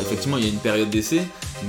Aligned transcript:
Effectivement, 0.00 0.36
il 0.38 0.44
y 0.44 0.46
a 0.46 0.50
une 0.50 0.58
période 0.58 0.90
d'essai, 0.90 1.22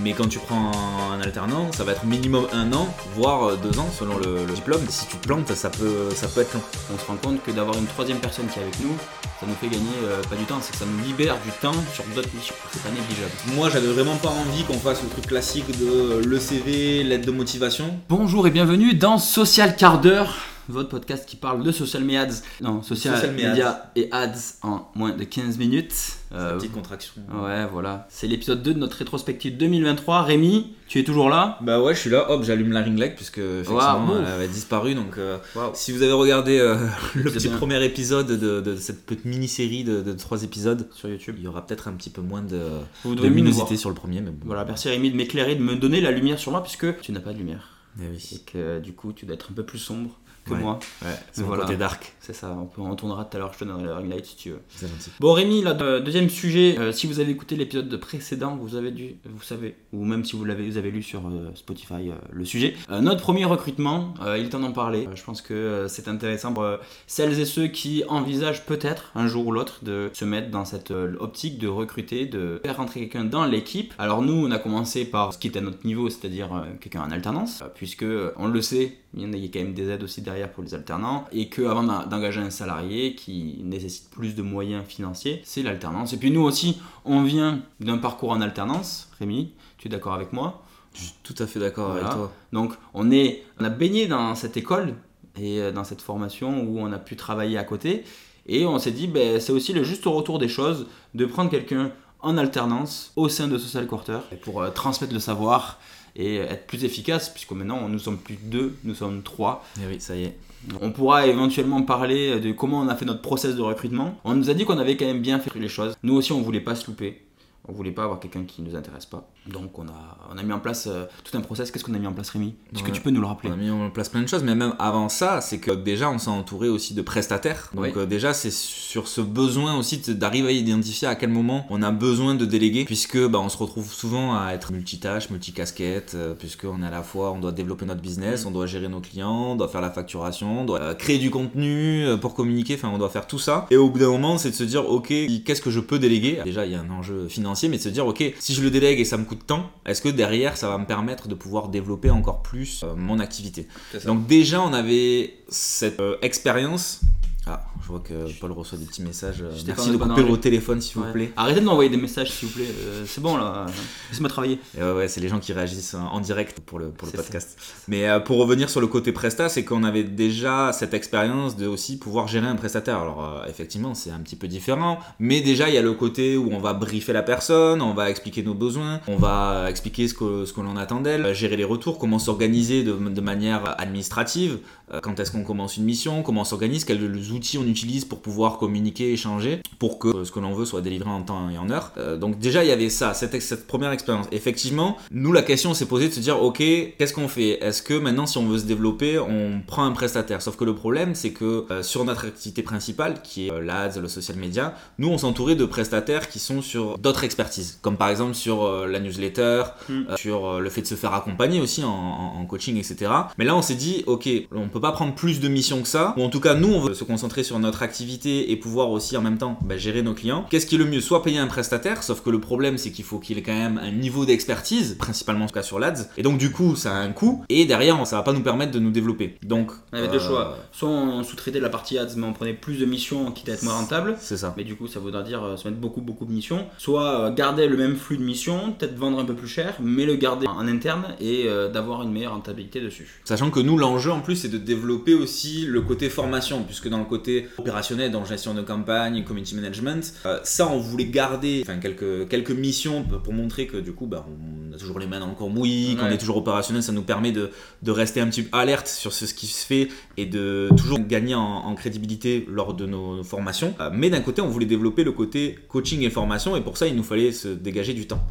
mais 0.04 0.14
quand 0.14 0.27
tu 0.27 0.40
prends 0.40 0.72
un 1.12 1.22
alternant, 1.22 1.72
ça 1.72 1.83
va 1.83 1.94
être 1.94 2.06
minimum 2.06 2.48
un 2.54 2.71
an, 2.74 2.94
voire 3.16 3.44
euh, 3.44 3.55
deux 3.62 3.79
ans 3.79 3.90
selon 3.98 4.17
le, 4.17 4.46
le 4.46 4.54
diplôme. 4.54 4.82
Si 4.90 5.08
tu 5.08 5.17
te 5.17 5.28
plantes, 5.28 5.54
ça 5.54 5.70
peut, 5.70 6.09
ça 6.13 6.27
peut 6.27 6.42
être 6.42 6.53
long. 6.53 6.61
On 6.93 6.98
se 7.00 7.06
rend 7.06 7.16
compte 7.17 7.43
que 7.43 7.51
d'avoir 7.51 7.77
une 7.77 7.88
troisième 7.88 8.20
personne 8.20 8.48
qui 8.48 8.59
est 8.59 8.64
avec 8.64 8.80
nous, 8.82 8.96
ça 9.39 9.46
nous 9.46 9.55
fait 9.55 9.68
gagner 9.68 9.91
euh, 10.05 10.21
pas 10.30 10.36
du 10.36 10.46
temps, 10.46 10.59
c'est 10.61 10.71
que 10.71 10.77
ça 10.77 10.86
nous 10.86 11.04
libère 11.04 11.36
du 11.43 11.52
temps 11.61 11.73
sur 11.93 12.04
d'autres 12.16 12.30
missions. 12.34 12.55
C'est 12.71 12.82
pas 12.82 12.89
négligeable. 12.89 13.32
Moi, 13.55 13.70
j'avais 13.70 13.88
vraiment 13.88 14.16
pas 14.16 14.30
envie 14.30 14.64
qu'on 14.64 14.80
fasse 14.80 15.04
le 15.04 15.10
truc 15.10 15.28
classique 15.28 15.68
de 15.78 15.86
euh, 15.86 16.21
le 16.26 16.39
CV, 16.39 17.04
l'aide 17.04 17.26
de 17.26 17.32
motivation. 17.32 17.98
Bonjour 18.10 18.48
et 18.48 18.52
bienvenue 18.52 18.94
dans 18.94 19.18
Social 19.18 19.76
Quart 19.76 20.00
d'heure, 20.00 20.38
votre 20.68 20.89
podcast 20.89 21.27
qui 21.27 21.36
parle 21.36 21.63
de 21.63 21.71
social 21.71 22.04
media, 22.04 22.27
non, 22.61 22.82
social, 22.82 23.15
Social 23.15 23.34
media. 23.34 23.50
media 23.50 23.91
et 23.95 24.09
ads 24.11 24.34
en 24.64 24.89
moins 24.95 25.11
de 25.11 25.23
15 25.23 25.57
minutes. 25.57 25.93
Euh, 26.34 26.55
Petite 26.57 26.73
contraction. 26.73 27.14
ouais, 27.43 27.65
voilà. 27.71 28.07
C'est 28.09 28.27
l'épisode 28.27 28.61
2 28.64 28.73
de 28.73 28.79
notre 28.79 28.97
rétrospective 28.97 29.55
2023. 29.57 30.23
Rémi, 30.23 30.73
tu 30.87 31.00
es 31.00 31.04
toujours 31.04 31.29
là? 31.29 31.57
Bah 31.61 31.82
ouais, 31.82 31.93
je 31.93 32.00
suis 32.00 32.09
là, 32.09 32.29
hop, 32.29 32.43
j'allume 32.43 32.71
la 32.71 32.81
ring 32.81 32.97
light 32.97 33.15
puisque 33.15 33.37
effectivement 33.37 34.07
Waouh. 34.09 34.17
elle 34.20 34.25
avait 34.33 34.47
disparu. 34.47 34.95
Donc 34.95 35.17
euh, 35.17 35.37
si 35.73 35.91
vous 35.91 36.01
avez 36.01 36.11
regardé 36.11 36.57
euh, 36.59 36.75
le 37.15 37.31
petit 37.31 37.47
bien. 37.47 37.57
premier 37.57 37.84
épisode 37.85 38.27
de, 38.27 38.59
de 38.61 38.75
cette 38.75 39.05
petite 39.05 39.25
mini-série 39.25 39.84
de, 39.84 40.01
de 40.01 40.13
trois 40.13 40.43
épisodes, 40.43 40.87
Sur 40.93 41.09
YouTube. 41.09 41.35
il 41.37 41.43
y 41.43 41.47
aura 41.47 41.65
peut-être 41.65 41.87
un 41.87 41.93
petit 41.93 42.09
peu 42.09 42.21
moins 42.21 42.41
de, 42.41 42.59
Vous 43.03 43.15
de 43.15 43.21
luminosité 43.23 43.77
sur 43.77 43.89
le 43.89 43.95
premier. 43.95 44.20
Mais 44.21 44.31
bon. 44.31 44.45
Voilà, 44.47 44.65
merci 44.65 44.89
Rémi 44.89 45.11
de 45.11 45.15
m'éclairer, 45.15 45.55
de 45.55 45.61
me 45.63 45.75
donner 45.75 46.01
la 46.01 46.11
lumière 46.11 46.39
sur 46.39 46.51
moi, 46.51 46.61
puisque 46.63 46.99
tu 47.01 47.11
n'as 47.11 47.20
pas 47.21 47.31
de 47.34 47.37
lumière. 47.37 47.70
Eh 48.01 48.05
Et 48.05 48.09
oui. 48.09 48.41
que 48.51 48.79
du 48.79 48.91
coup, 48.93 49.13
tu 49.13 49.25
dois 49.25 49.35
être 49.35 49.47
un 49.51 49.53
peu 49.53 49.63
plus 49.63 49.79
sombre 49.79 50.20
que 50.45 50.54
Ouais. 50.54 50.59
moi. 50.59 50.80
Ouais, 51.04 51.09
c'est 51.31 51.41
mon 51.41 51.48
Voilà. 51.48 51.63
côté 51.63 51.76
dark. 51.77 52.13
C'est 52.20 52.34
ça, 52.34 52.55
on, 52.59 52.66
peut, 52.66 52.81
on 52.81 52.95
tournera 52.95 53.26
tout 53.26 53.38
à 53.38 53.40
l'heure, 53.40 53.52
je 53.54 53.59
te 53.59 53.66
donnerai 53.66 53.85
la 53.85 53.98
ring 53.98 54.09
light 54.09 54.26
si 54.26 54.35
tu 54.35 54.49
veux. 54.52 54.62
C'est 54.70 54.88
gentil. 54.88 55.12
Bon 55.20 55.34
Rémi, 55.34 55.62
là, 55.62 55.77
euh, 55.81 55.99
deuxième 55.99 56.30
sujet, 56.30 56.76
euh, 56.80 56.91
si 56.91 57.05
vous 57.08 57.20
avez 57.20 57.31
écouté 57.31 57.55
l'épisode 57.55 57.95
précédent, 57.98 58.55
vous 58.55 58.76
avez 58.76 58.91
dû, 58.91 59.16
vous 59.26 59.44
savez, 59.44 59.76
ou 59.94 60.05
même 60.05 60.23
si 60.26 60.35
vous 60.35 60.44
l'avez, 60.45 60.68
vous 60.70 60.77
avez 60.77 60.90
lu 60.91 61.04
sur 61.04 61.27
euh, 61.27 61.52
Spotify 61.55 62.09
euh, 62.09 62.13
le 62.32 62.46
sujet. 62.46 62.76
Notre 62.90 63.21
premier 63.21 63.46
recrutement, 63.46 64.14
il 64.38 64.46
est 64.46 64.50
temps 64.50 64.60
d'en 64.60 64.72
parler. 64.72 65.08
Je 65.14 65.24
pense 65.24 65.42
que 65.42 65.86
c'est 65.90 66.08
intéressant 66.08 66.54
pour 66.54 66.66
celles 67.08 67.40
et 67.40 67.46
ceux 67.46 67.68
qui 67.68 68.04
envisagent 68.08 68.66
peut-être 68.66 69.12
un 69.16 69.28
jour 69.28 69.48
ou 69.48 69.52
l'autre 69.52 69.80
de 69.84 70.09
se 70.14 70.26
mettre 70.26 70.50
dans 70.52 70.66
cette 70.66 70.92
optique 70.92 71.58
de 71.59 71.68
recruter, 71.68 72.26
de 72.26 72.62
faire 72.64 72.78
rentrer 72.78 73.02
quelqu'un 73.02 73.26
dans 73.26 73.46
l'équipe. 73.46 73.94
Alors 73.98 74.22
nous, 74.22 74.46
on 74.48 74.52
a 74.52 74.58
commencé 74.59 75.06
par 75.06 75.34
ce 75.34 75.38
qui 75.38 75.48
est 75.48 75.58
à 75.58 75.62
notre 75.62 75.86
niveau, 75.86 76.09
c'est-à-dire 76.09 76.50
quelqu'un 76.82 77.02
en 77.04 77.12
alternance, 77.12 77.64
puisque 77.76 78.06
on 78.38 78.48
le 78.48 78.62
sait, 78.62 78.98
il 79.16 79.22
y 79.22 79.26
en 79.26 79.34
a, 79.34 79.38
quand 79.48 79.60
même 79.60 79.74
des 79.74 79.90
aides 79.90 80.04
aussi 80.04 80.22
derrière 80.22 80.52
pour 80.52 80.64
les 80.64 80.74
alternants, 80.74 81.26
et 81.32 81.48
que 81.50 81.62
avant 81.64 81.84
d'en- 81.84 82.06
d'engager 82.06 82.42
un 82.42 82.50
salarié 82.50 83.16
qui 83.16 83.62
nécessite 83.64 84.10
plus 84.10 84.36
de 84.36 84.42
moyens 84.42 84.86
financiers, 84.86 85.42
c'est 85.46 85.64
l'alternance. 85.64 86.14
Et 86.14 86.18
puis 86.18 86.32
nous 86.32 86.42
aussi, 86.42 86.80
on 87.06 87.24
vient 87.24 87.62
d'un 87.80 87.98
parcours 87.98 88.32
en 88.32 88.42
alternance, 88.42 89.10
Rémi, 89.20 89.54
tu 89.78 89.88
es 89.88 89.92
d'accord 89.92 90.14
avec 90.14 90.34
moi? 90.34 90.62
Je 90.94 91.02
suis 91.02 91.14
tout 91.24 91.36
à 91.40 91.48
fait 91.48 91.60
d'accord 91.60 91.92
Voilà. 91.92 92.08
avec 92.08 92.18
toi. 92.18 92.32
donc 92.54 92.74
on, 92.94 93.12
est, 93.12 93.44
on 93.60 93.64
a 93.66 93.70
baigné 93.70 94.08
dans 94.08 94.34
cette 94.36 94.56
école 94.58 94.96
et 95.38 95.60
euh, 95.60 95.72
dans 95.72 95.84
cette 95.84 96.02
formation 96.02 96.64
où 96.64 96.80
on 96.80 96.92
a 96.94 97.00
pu 97.00 97.16
travailler 97.18 97.58
à 97.58 97.64
côté. 97.64 98.04
Et 98.48 98.66
on 98.66 98.78
s'est 98.80 98.92
dit, 98.92 99.08
ben, 99.08 99.40
c'est 99.40 99.52
aussi 99.52 99.74
le 99.74 99.84
juste 99.84 100.06
retour 100.06 100.38
des 100.40 100.48
choses 100.48 100.88
de 101.16 101.26
prendre 101.26 101.50
quelqu'un 101.50 101.92
en 102.26 102.38
alternance 102.38 103.14
au 103.16 103.30
sein 103.30 103.48
de 103.48 103.58
Social 103.58 103.88
Quarter 103.88 104.20
pour 104.42 104.62
euh, 104.62 104.72
transmettre 104.72 105.14
le 105.14 105.20
savoir 105.20 105.80
et 106.16 106.38
être 106.38 106.66
plus 106.66 106.84
efficace, 106.84 107.30
puisque 107.30 107.52
maintenant 107.52 107.88
nous 107.88 108.00
sommes 108.00 108.18
plus 108.18 108.38
deux, 108.42 108.76
nous 108.84 108.95
sommes 108.95 109.22
trois. 109.22 109.64
Eh 109.81 109.88
oui, 109.88 110.00
ça 110.00 110.16
y 110.16 110.23
est. 110.23 110.38
On 110.81 110.92
pourra 110.92 111.28
éventuellement 111.28 111.84
parler 111.84 112.40
de 112.40 112.52
comment 112.52 112.80
on 112.80 112.88
a 112.88 112.96
fait 112.96 113.06
notre 113.06 113.22
process 113.22 113.56
de 113.56 113.62
recrutement. 113.62 114.18
On 114.23 114.34
nous 114.34 114.50
a 114.50 114.53
dit 114.53 114.66
qu'on 114.66 114.80
avait 114.80 114.98
quand 114.98 115.06
même 115.06 115.22
bien 115.22 115.40
fait 115.40 115.52
les 115.59 115.68
choses. 115.68 115.96
Nous 116.03 116.16
aussi, 116.16 116.31
on 116.31 116.42
voulait 116.42 116.62
pas 116.62 116.76
se 116.76 116.88
louper. 116.88 117.22
On 117.68 117.73
voulait 117.73 117.92
pas 117.92 118.06
avoir 118.06 118.20
quelqu'un 118.20 118.44
qui 118.44 118.62
nous 118.62 118.76
intéresse 118.76 119.06
pas. 119.06 119.30
Donc 119.52 119.78
on 119.78 119.84
a, 119.88 120.18
on 120.34 120.38
a 120.40 120.44
mis 120.44 120.54
en 120.54 120.60
place 120.60 120.88
euh, 120.88 121.06
tout 121.24 121.38
un 121.38 121.42
process. 121.42 121.70
Qu'est-ce 121.70 121.84
qu'on 121.84 121.94
a 121.94 122.00
mis 122.00 122.08
en 122.08 122.14
place, 122.14 122.30
Rémi? 122.32 122.56
Est-ce 122.74 122.82
que 122.84 122.90
tu 122.92 123.02
peux 123.02 123.12
nous 123.12 123.22
le 123.22 123.28
rappeler? 123.28 123.50
On 123.52 123.54
a 123.54 123.58
mis 123.58 123.70
en 123.70 123.90
place 123.92 124.10
plein 124.10 124.22
de 124.24 124.28
choses, 124.28 124.44
mais 124.44 124.56
même 124.56 124.74
avant 124.80 125.08
ça, 125.08 125.40
c'est 125.42 125.60
que 125.60 125.70
déjà 125.72 126.10
on 126.10 126.18
s'est 126.18 126.30
entouré 126.30 126.68
aussi 126.68 126.94
de 126.96 127.02
prestataires. 127.03 127.69
Donc 127.75 127.84
Oui. 127.86 127.92
euh, 127.96 128.06
déjà 128.08 128.34
c'est 128.34 128.52
sur 128.52 129.08
ce 129.08 129.22
besoin 129.22 129.78
aussi 129.78 130.00
d'arriver 130.00 130.47
à 130.47 130.52
identifier 130.52 131.08
à 131.08 131.14
quel 131.16 131.30
moment 131.30 131.68
on 131.69 131.84
a 131.84 131.92
besoin 131.92 132.34
de 132.34 132.46
déléguer, 132.46 132.86
puisque 132.86 133.18
bah, 133.28 133.40
on 133.40 133.50
se 133.50 133.58
retrouve 133.58 133.92
souvent 133.94 134.36
à 134.36 134.53
être 134.53 134.72
multitâche, 134.72 135.30
multicasquette, 135.30 136.14
euh, 136.16 136.34
puisque 136.34 136.64
on 136.66 136.81
est 136.81 136.88
à 136.88 136.92
la 136.92 137.03
fois 137.03 137.31
on 137.31 137.40
doit 137.40 137.52
développer 137.52 137.86
notre 137.86 138.02
business, 138.02 138.46
Mm. 138.46 138.48
on 138.48 138.52
doit 138.52 138.66
gérer 138.66 138.88
nos 138.88 139.00
clients, 139.00 139.52
on 139.52 139.56
doit 139.56 139.68
faire 139.68 139.81
la 139.81 139.92
facturation, 139.92 140.62
on 140.62 140.66
doit 140.66 140.81
euh, 140.81 140.94
créer 140.96 141.19
du 141.19 141.30
contenu 141.30 142.03
pour 142.19 142.34
communiquer, 142.34 142.75
enfin 142.75 142.90
on 142.92 142.98
doit 142.98 143.09
faire 143.09 143.28
tout 143.28 143.40
ça. 143.40 143.68
Et 143.69 143.78
au 143.78 143.90
bout 143.92 144.00
d'un 144.00 144.09
moment, 144.09 144.38
c'est 144.40 144.50
de 144.50 144.56
se 144.56 144.64
dire 144.64 144.90
ok, 144.90 145.08
qu'est-ce 145.46 145.62
que 145.62 145.69
je 145.69 145.80
peux 145.80 146.00
déléguer? 146.00 146.40
Déjà 146.44 146.66
il 146.66 146.72
y 146.72 146.75
a 146.75 146.80
un 146.81 146.90
enjeu 146.90 147.28
financier, 147.28 147.69
mais 147.69 147.78
de 147.78 147.84
se 147.84 147.90
dire 147.90 148.08
ok, 148.08 148.24
si 148.40 148.53
je 148.56 148.64
le 148.64 148.72
délègue 148.72 149.00
et 149.00 149.06
ça 149.06 149.18
me 149.18 149.24
coûte 149.24 149.34
tant, 149.44 149.69
est-ce 149.85 150.01
que 150.01 150.09
derrière 150.09 150.57
ça 150.57 150.69
va 150.69 150.78
me 150.78 150.85
permettre 150.85 151.28
de 151.28 151.35
pouvoir 151.35 151.69
développer 151.69 152.09
encore 152.09 152.41
plus 152.41 152.84
euh, 152.84 152.96
mon 152.96 153.19
activité? 153.19 153.68
Donc 154.06 154.28
déjà, 154.28 154.62
on 154.62 154.73
avait 154.73 155.35
cette 155.50 156.00
euh, 156.00 156.18
expérience. 156.22 157.01
Ah, 157.47 157.63
je 157.85 157.91
vois 157.91 158.00
que 158.00 158.13
Paul 158.40 158.51
reçoit 158.51 158.79
des 158.79 158.85
petits 158.85 159.03
messages. 159.03 159.44
Euh, 159.44 159.51
Je 159.56 159.63
Merci 159.68 159.91
de 159.91 159.97
couper 159.97 160.23
vos 160.23 160.38
téléphones, 160.38 160.81
s'il 160.81 160.97
vous 160.97 161.12
plaît. 161.12 161.31
Arrêtez 161.38 161.59
de 161.59 161.66
m'envoyer 161.66 161.91
des 161.91 161.97
messages, 161.97 162.31
s'il 162.31 162.47
vous 162.47 162.56
plaît. 162.56 162.66
Euh, 162.68 163.03
c'est 163.06 163.22
bon 163.22 163.38
là. 163.38 163.68
Laisse-moi 164.09 164.28
travailler. 164.28 164.59
Et 164.75 164.81
ouais, 164.81 164.91
ouais, 164.91 165.07
c'est 165.07 165.22
les 165.22 165.29
gens 165.29 165.40
qui 165.40 165.53
réagissent 165.53 165.94
en 165.94 166.16
en 166.16 166.19
direct 166.19 166.62
pour 166.62 166.79
le, 166.79 166.88
pour 166.88 167.06
le 167.07 167.12
C'est 167.12 167.18
podcast. 167.18 167.59
Mais 167.88 168.09
euh, 168.09 168.19
pour 168.19 168.38
revenir 168.38 168.72
sur 168.72 168.81
le 168.81 168.88
côté 168.88 169.12
Presta, 169.12 169.50
c'est 169.50 169.63
qu'on 169.63 169.84
avait 169.84 170.03
déjà 170.03 170.72
cette 170.74 170.95
expérience 170.95 171.57
de 171.57 171.68
aussi 171.68 172.00
pouvoir 172.00 172.28
gérer 172.28 172.47
un 172.47 172.56
prestataire. 172.56 172.97
Alors 172.97 173.24
euh, 173.24 173.47
effectivement, 173.47 173.94
c'est 173.94 174.09
un 174.09 174.19
petit 174.19 174.35
peu 174.35 174.47
différent, 174.47 174.97
mais 175.19 175.41
déjà 175.41 175.69
il 175.69 175.75
y 175.75 175.78
a 175.78 175.84
le 175.84 175.94
côté 175.94 176.38
où 176.38 176.50
on 176.53 176.59
va 176.59 176.74
briefer 176.74 177.13
la 177.13 177.22
personne, 177.22 177.84
on 177.84 177.94
va 177.94 178.09
expliquer 178.09 178.41
nos 178.41 178.56
besoins, 178.56 179.00
on 179.07 179.18
va 179.18 179.69
expliquer 179.69 180.07
ce 180.07 180.16
que, 180.16 180.45
ce 180.45 180.53
que 180.53 180.62
l'on 180.62 180.78
attend 180.78 181.01
d'elle, 181.01 181.35
gérer 181.35 181.57
les 181.57 181.63
retours, 181.66 182.00
comment 182.00 182.18
s'organiser 182.18 182.84
de, 182.84 182.94
de 182.94 183.22
manière 183.22 183.79
administrative, 183.79 184.59
quand 185.03 185.19
est-ce 185.19 185.31
qu'on 185.31 185.44
commence 185.44 185.78
une 185.78 185.84
mission, 185.84 186.24
comment 186.24 186.41
on 186.41 186.45
s'organise, 186.45 186.85
quels 186.85 187.03
outils 187.31 187.57
on 187.57 187.63
utilise 187.63 187.75
pour 188.09 188.22
pouvoir 188.22 188.58
communiquer, 188.58 189.12
échanger, 189.12 189.62
pour 189.80 190.00
que 190.00 190.08
euh, 190.08 190.25
ce 190.25 190.31
que 190.31 190.40
l'on 190.40 190.53
veut 190.53 190.66
soit 190.66 190.81
délivré 190.81 191.09
en 191.09 191.22
temps 191.22 191.50
et 191.50 191.58
en 191.58 191.69
heure. 191.69 191.91
Euh, 191.97 192.18
donc 192.18 192.40
déjà 192.40 192.63
il 192.63 192.68
y 192.69 192.72
avait 192.72 192.90
ça, 192.90 193.13
cette, 193.13 193.40
cette 193.41 193.68
première 193.68 193.91
expérience. 193.91 194.28
Effectivement, 194.31 194.97
nous 195.12 195.34
la 195.34 195.41
question 195.41 195.74
s'est 195.74 195.86
posée 195.86 196.08
de 196.08 196.13
se 196.13 196.19
dire 196.19 196.41
ok, 196.41 196.58
qu'est-ce 196.58 197.13
qu'on 197.13 197.28
fait? 197.28 197.63
Est-ce 197.63 197.81
que 197.81 197.94
maintenant 197.94 198.25
si 198.25 198.38
on 198.38 198.46
veut 198.47 198.59
se 198.59 198.66
développer, 198.66 199.19
on 199.19 199.62
prend 199.66 199.84
un 199.86 199.91
prestataire? 199.91 200.41
Sauf 200.41 200.56
que 200.56 200.63
le 200.63 200.75
problème 200.75 201.16
c'est 201.16 201.31
que 201.31 201.66
euh, 201.72 201.84
sur 201.84 202.06
notre 202.06 202.25
activité 202.28 202.63
principale, 202.63 203.22
qui 203.24 203.47
est 203.47 203.52
euh, 203.52 203.62
l'ADS, 203.62 204.00
le 204.02 204.07
social 204.07 204.38
media, 204.38 204.75
nous 204.97 205.09
on 205.09 205.18
s'entourait 205.18 205.56
de 205.56 205.66
prestataires 205.66 206.30
qui 206.30 206.40
sont 206.40 206.62
sur 206.62 206.97
d'autres 206.97 207.24
expertises, 207.24 207.80
comme 207.81 207.97
par 207.97 208.09
exemple 208.09 208.34
sur 208.36 208.86
la 208.88 209.00
newsletter, 209.00 209.63
Mm. 209.90 209.94
euh, 210.09 210.16
sur 210.18 210.59
le 210.59 210.69
fait 210.69 210.81
de 210.81 210.88
se 210.88 210.96
faire 210.96 211.13
accompagner 211.13 211.59
aussi 211.59 211.84
en, 211.84 211.90
en- 211.90 212.40
en 212.40 212.46
coaching, 212.46 212.78
etc. 212.78 213.12
Mais 213.38 213.46
là 213.46 213.56
on 213.56 213.62
s'est 213.62 213.75
dit 213.75 214.03
ok, 214.07 214.28
on 214.53 214.68
peut 214.69 214.80
pas 214.81 214.92
prendre 214.92 215.13
plus 215.16 215.40
de 215.40 215.47
missions 215.47 215.81
que 215.81 215.88
ça, 215.88 216.13
ou 216.18 216.24
en 216.24 216.30
tout 216.30 216.40
cas 216.40 216.53
nous 216.56 216.72
on 216.74 216.80
veut 216.81 216.94
se 216.94 217.03
concentrer 217.03 217.44
sur 217.44 217.55
notre 217.60 217.84
activité 217.84 218.52
et 218.52 218.56
pouvoir 218.56 218.90
aussi 218.92 219.18
en 219.18 219.22
même 219.22 219.38
temps 219.38 219.60
bah, 219.62 219.78
gérer 219.78 220.02
nos 220.02 220.14
clients. 220.14 220.46
Qu'est-ce 220.50 220.66
qui 220.66 220.76
est 220.76 220.80
le 220.80 220.86
mieux? 220.86 221.02
Soit 221.02 221.24
payer 221.24 221.40
un 221.40 221.48
prestataire, 221.48 222.04
sauf 222.04 222.22
que 222.22 222.30
le 222.30 222.40
problème 222.40 222.78
c'est 222.78 222.92
qu'il 222.92 223.06
faut 223.06 223.20
qu'il 223.20 223.38
ait 223.38 223.44
quand 223.44 223.54
même 223.54 223.78
un 223.78 223.92
niveau 223.92 224.26
d'expertise, 224.26 224.96
principalement 224.98 225.46
en 225.46 225.48
tout 225.48 225.54
cas 225.54 225.64
sur 225.64 225.80
l'ADS, 225.80 226.10
et 226.18 226.24
donc 226.24 226.38
du 226.38 226.52
coup 226.52 226.76
ça 226.76 226.96
a 226.96 227.00
un 227.00 227.12
coût, 227.12 227.44
et 227.50 227.66
derrière 227.66 227.96
ça 228.06 228.18
va 228.18 228.24
pas 228.24 228.34
nous 228.34 228.42
permettre 228.42 228.72
de 228.72 228.80
nous 228.80 228.92
développer. 228.92 229.38
Donc 229.44 229.72
On 229.94 229.98
avait 229.98 230.08
deux 230.08 230.18
euh, 230.18 230.28
choix. 230.28 230.58
Soit 230.72 230.90
on 230.90 231.24
sous-traitait 231.24 231.60
la 231.60 231.70
partie 231.70 231.98
ads, 231.98 232.16
mais 232.18 232.26
on 232.26 232.34
prenait 232.34 232.54
plus 232.54 232.80
de 232.80 232.86
missions, 232.86 233.32
quitte 233.32 233.50
à 233.50 233.54
être 233.54 233.64
moins 233.64 233.76
rentable. 233.76 234.16
C'est 234.20 234.38
ça. 234.38 234.54
Mais 234.58 234.64
du 234.64 234.76
coup, 234.76 234.88
ça 234.88 235.00
voudra 235.00 235.24
dire 235.24 235.44
euh, 235.44 235.58
se 235.58 235.68
mettre 235.68 235.80
beaucoup, 235.80 236.02
beaucoup 236.02 236.26
de 236.26 236.32
missions. 236.32 236.66
Soit 236.78 237.22
euh, 237.22 237.34
garder 237.34 237.68
le 237.68 237.78
même 237.78 237.96
flux 237.96 238.18
de 238.18 238.24
missions, 238.24 238.74
peut-être 238.74 238.96
vendre 238.96 239.20
un 239.20 239.26
peu 239.26 239.36
plus 239.36 239.48
cher, 239.48 239.76
mais 239.82 240.06
le 240.06 240.16
garder 240.16 240.48
en 240.48 240.68
interne 240.68 241.16
et 241.20 241.48
d'avoir 241.72 242.04
une 242.04 242.12
meilleure 242.12 242.34
rentabilité 242.34 242.82
dessus. 242.82 243.22
Sachant 243.24 243.50
que 243.50 243.60
nous, 243.60 243.78
l'enjeu 243.78 244.12
en 244.12 244.20
plus, 244.20 244.36
c'est 244.36 244.50
de 244.50 244.58
développer 244.58 245.14
aussi 245.14 245.66
le 245.66 245.82
côté 245.82 246.10
formation, 246.10 246.64
puisque 246.64 246.90
dans 246.90 247.00
le 247.00 247.06
côté 247.06 247.44
opérationnel, 247.57 248.11
dans 248.11 248.25
gestion 248.25 248.53
de 248.53 248.61
campagne, 248.61 249.23
community 249.23 249.56
management, 249.56 250.13
euh, 250.25 250.39
ça, 250.44 250.67
on 250.69 250.79
voulait 250.79 251.06
garder 251.06 251.61
enfin, 251.63 251.78
quelques, 251.78 252.28
quelques 252.28 252.51
missions 252.51 253.03
pour 253.03 253.33
montrer 253.33 253.67
que 253.67 253.78
du 253.78 253.94
coup, 253.94 254.06
bah, 254.07 254.25
on 254.30 254.74
a 254.74 254.77
toujours 254.77 255.00
les 255.00 255.07
mains 255.07 255.19
dans 255.19 255.27
le 255.27 255.36
cambouis, 255.36 255.95
qu'on 256.00 256.06
Ouais. 256.06 256.13
est 256.13 256.18
toujours 256.18 256.38
opérationnel, 256.38 256.83
ça 256.83 256.92
nous 256.92 257.01
permet 257.03 257.31
de, 257.31 257.51
de 257.81 257.92
rester 257.92 258.19
un 258.21 258.27
petit 258.27 258.44
peu 258.44 258.57
alerte 258.57 258.88
sur 258.88 259.13
ce, 259.13 259.25
ce 259.25 259.33
qui 259.33 259.47
se 259.47 259.65
fait 259.65 259.88
et 260.18 260.25
de 260.25 260.69
toujours 260.77 261.00
gagner 261.00 261.36
en, 261.36 261.42
en 261.42 261.75
crédibilité 261.75 262.45
lors 262.50 262.74
de 262.74 262.86
nos 262.86 263.24
formations. 263.24 263.74
Euh, 263.80 263.89
mais 263.94 264.09
d'un 264.09 264.21
côté, 264.21 264.41
on 264.41 264.48
voulait 264.50 264.65
développer 264.65 265.03
le 265.03 265.12
côté 265.12 265.57
coaching 265.69 266.01
et 266.01 266.09
formation, 266.09 266.56
et 266.56 266.62
pour 266.62 266.77
ça, 266.77 266.88
il 266.88 266.95
nous 266.95 267.03
fallait 267.03 267.31
se 267.31 267.48
dégager 267.48 267.94
du 267.94 268.07
temps. 268.07 268.21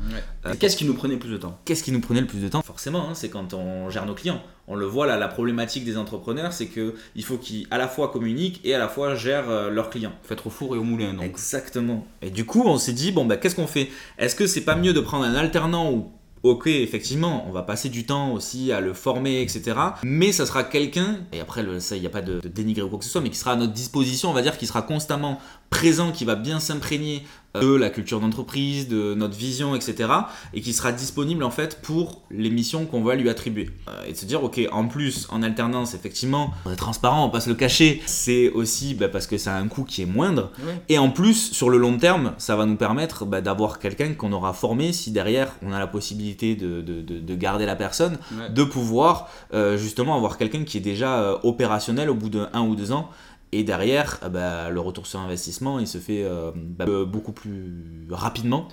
Euh, 0.46 0.55
Qu'est-ce 0.58 0.76
qui 0.76 0.84
nous 0.84 0.94
prenait 0.94 1.17
plus 1.17 1.31
de 1.31 1.37
temps? 1.37 1.58
Qu'est-ce 1.64 1.82
qui 1.82 1.93
nous 1.93 2.00
prenait 2.00 2.20
le 2.20 2.26
plus 2.26 2.40
de 2.40 2.49
temps? 2.49 2.62
Forcément, 2.62 3.08
hein, 3.08 3.14
c'est 3.14 3.28
quand 3.28 3.55
on 3.55 3.90
gère 3.90 4.06
nos 4.06 4.14
clients. 4.14 4.43
On 4.66 4.76
le 4.76 4.87
voit 4.87 5.06
là, 5.06 5.16
la 5.16 5.28
problématique 5.28 5.84
des 5.84 5.99
entrepreneurs, 5.99 6.52
c'est 6.52 6.66
que 6.66 6.94
il 7.14 7.25
faut 7.25 7.37
qu'ils 7.37 7.66
à 7.70 7.78
la 7.78 7.88
fois 7.88 8.11
communiquent 8.11 8.61
et 8.64 8.75
à 8.75 8.78
la 8.78 8.88
fois 8.88 9.14
gèrent 9.14 9.50
euh, 9.50 9.70
leurs 9.70 9.90
clients. 9.90 10.12
Être 10.31 10.46
au 10.46 10.50
four 10.50 10.75
et 10.75 10.78
au 10.78 10.84
moulin, 10.84 11.12
donc. 11.14 11.25
Exactement. 11.25 12.06
Et 12.22 12.31
du 12.31 12.44
coup, 12.44 12.62
on 12.64 12.78
s'est 12.78 12.93
dit 12.93 13.12
bon 13.12 13.25
bah 13.25 13.37
qu'est-ce 13.37 13.56
qu'on 13.56 13.66
fait? 13.66 13.90
Est-ce 14.19 14.34
que 14.34 14.46
c'est 14.46 14.64
pas 14.64 14.76
mieux 14.76 14.93
de 14.93 15.00
prendre 15.00 15.25
un 15.25 15.34
alternant 15.34 15.93
ou 15.93 16.11
ok, 16.44 16.66
effectivement, 16.66 17.46
on 17.49 17.52
va 17.52 17.62
passer 17.62 17.88
du 17.88 18.05
temps 18.05 18.32
aussi 18.32 18.70
à 18.70 18.81
le 18.81 18.93
former, 18.93 19.40
etc. 19.40 19.76
Mais 20.02 20.31
ça 20.31 20.44
sera 20.44 20.62
quelqu'un, 20.62 21.20
et 21.32 21.40
après, 21.40 21.62
le, 21.62 21.81
ça, 21.81 21.96
il 21.96 22.02
n'y 22.02 22.06
a 22.06 22.10
pas 22.10 22.20
de, 22.20 22.38
de 22.38 22.49
dénigrer 22.49 22.82
ou 22.82 22.90
quoi 22.90 22.99
que 22.99 23.05
ce 23.05 23.10
soit, 23.10 23.22
mais 23.22 23.31
qui 23.31 23.38
sera 23.38 23.52
à 23.52 23.56
notre 23.56 23.72
disposition, 23.72 24.28
on 24.28 24.34
va 24.34 24.43
dire, 24.43 24.58
qui 24.58 24.67
sera 24.67 24.82
constamment 24.82 25.40
présent, 25.70 26.12
qui 26.12 26.26
va 26.26 26.34
bien 26.34 26.60
s'imprégner 26.60 27.25
de 27.61 27.75
la 27.75 27.91
culture 27.91 28.21
d'entreprise, 28.21 28.89
de 28.89 29.15
notre 29.15 29.37
vision, 29.37 29.75
etc. 29.75 30.11
Et 30.55 30.61
qui 30.61 30.73
sera 30.73 30.93
disponible 30.93 31.45
en 31.45 31.51
fait 31.51 31.81
pour 31.83 32.23
les 32.31 32.51
missions 32.51 32.85
qu'on 32.87 33.03
va 33.03 33.15
lui 33.15 33.29
attribuer. 33.29 33.71
Euh, 33.89 34.05
et 34.06 34.12
de 34.12 34.17
se 34.17 34.27
dire, 34.27 34.43
ok, 34.43 34.61
en 34.73 34.87
plus, 34.87 35.29
en 35.31 35.43
alternance, 35.43 35.95
effectivement, 35.95 36.53
on 36.65 36.73
est 36.73 36.77
transparent, 36.77 37.27
on 37.27 37.31
passe 37.31 37.47
le 37.47 37.55
cacher. 37.55 38.03
C'est 38.06 38.51
aussi 38.51 38.95
bah, 38.95 39.09
parce 39.09 39.27
que 39.27 39.39
ça 39.39 39.55
a 39.55 39.59
un 39.59 39.69
coût 39.69 39.85
qui 39.85 40.03
est 40.03 40.06
moindre. 40.06 40.51
Et 40.89 40.99
en 40.99 41.11
plus, 41.11 41.53
sur 41.53 41.71
le 41.71 41.79
long 41.79 41.97
terme, 41.99 42.33
ça 42.39 42.56
va 42.56 42.67
nous 42.67 42.77
permettre 42.77 43.25
bah, 43.25 43.41
d'avoir 43.41 43.79
quelqu'un 43.79 44.15
qu'on 44.15 44.33
aura 44.33 44.53
formé 44.53 44.93
si 44.93 45.11
derrière 45.11 45.53
on 45.62 45.73
a 45.73 45.79
la 45.79 45.87
possibilité 45.87 46.55
de, 46.56 46.81
de, 46.81 47.01
de, 47.03 47.35
garder 47.35 47.67
la 47.67 47.77
personne, 47.77 48.19
de 48.51 48.65
pouvoir 48.65 49.29
euh, 49.53 49.77
justement 49.77 50.17
avoir 50.17 50.39
quelqu'un 50.39 50.65
qui 50.65 50.79
est 50.79 50.81
déjà 50.81 51.21
euh, 51.21 51.37
opérationnel 51.43 52.11
au 52.11 52.15
bout 52.15 52.29
de 52.29 52.47
un 52.53 52.62
ou 52.62 52.75
deux 52.75 52.93
ans 52.93 53.11
et 53.55 53.62
derrière, 53.62 54.19
ah 54.23 54.29
bah, 54.29 54.71
le 54.71 54.81
retour 54.81 55.06
sur 55.06 55.21
investissement, 55.21 55.79
il 55.79 55.87
se 55.87 55.99
fait 55.99 56.25
euh, 56.25 56.51
bah, 56.55 56.87
beaucoup 57.06 57.33
plus 57.33 58.06
rapidement. 58.11 58.69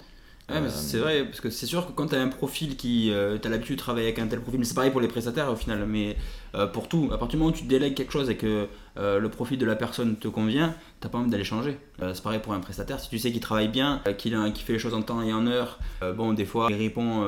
C'est 0.68 0.98
vrai, 0.98 1.24
parce 1.24 1.40
que 1.40 1.50
c'est 1.50 1.66
sûr 1.66 1.88
que 1.88 1.94
quand 1.94 2.08
tu 2.08 2.16
as 2.16 2.22
un 2.22 2.28
profil 2.28 2.76
qui. 2.76 3.10
Euh, 3.12 3.38
tu 3.42 3.48
as 3.48 3.52
l'habitude 3.52 3.76
de 3.78 3.80
travailler 3.80 4.08
avec 4.08 4.20
un 4.20 4.28
tel 4.28 4.42
profil, 4.42 4.60
mais 4.60 4.66
c'est 4.66 4.74
pareil 4.74 4.92
pour 4.92 5.00
les 5.00 5.08
prestataires 5.08 5.50
au 5.50 5.56
final, 5.56 5.86
mais 5.88 6.18
euh, 6.56 6.68
pour 6.68 6.90
tout, 6.90 7.10
à 7.14 7.18
partir 7.18 7.38
du 7.38 7.38
moment 7.38 7.52
où 7.52 7.58
tu 7.58 7.64
délègues 7.64 7.94
quelque 7.94 8.12
chose 8.12 8.30
et 8.30 8.36
que 8.36 8.68
le 8.98 9.30
profil 9.30 9.58
de 9.58 9.66
la 9.66 9.76
personne 9.76 10.18
te 10.18 10.28
convient, 10.28 10.76
t'as 11.00 11.08
pas 11.08 11.20
envie 11.20 11.30
d'aller 11.30 11.46
changer. 11.46 11.78
c'est 12.00 12.24
pareil 12.24 12.40
pour 12.40 12.54
un 12.54 12.60
prestataire, 12.60 13.00
si 13.00 13.08
tu 13.10 13.20
sais 13.20 13.32
qu'il 13.32 13.40
travaille 13.40 13.70
bien, 13.70 14.02
qu'il 14.18 14.34
fait 14.34 14.74
les 14.74 14.80
choses 14.80 14.94
en 14.94 15.04
temps 15.04 15.22
et 15.22 15.32
en 15.32 15.48
heure, 15.48 15.80
bon, 16.18 16.34
des 16.34 16.46
fois, 16.46 16.68
il 16.70 16.76
répond. 16.76 17.24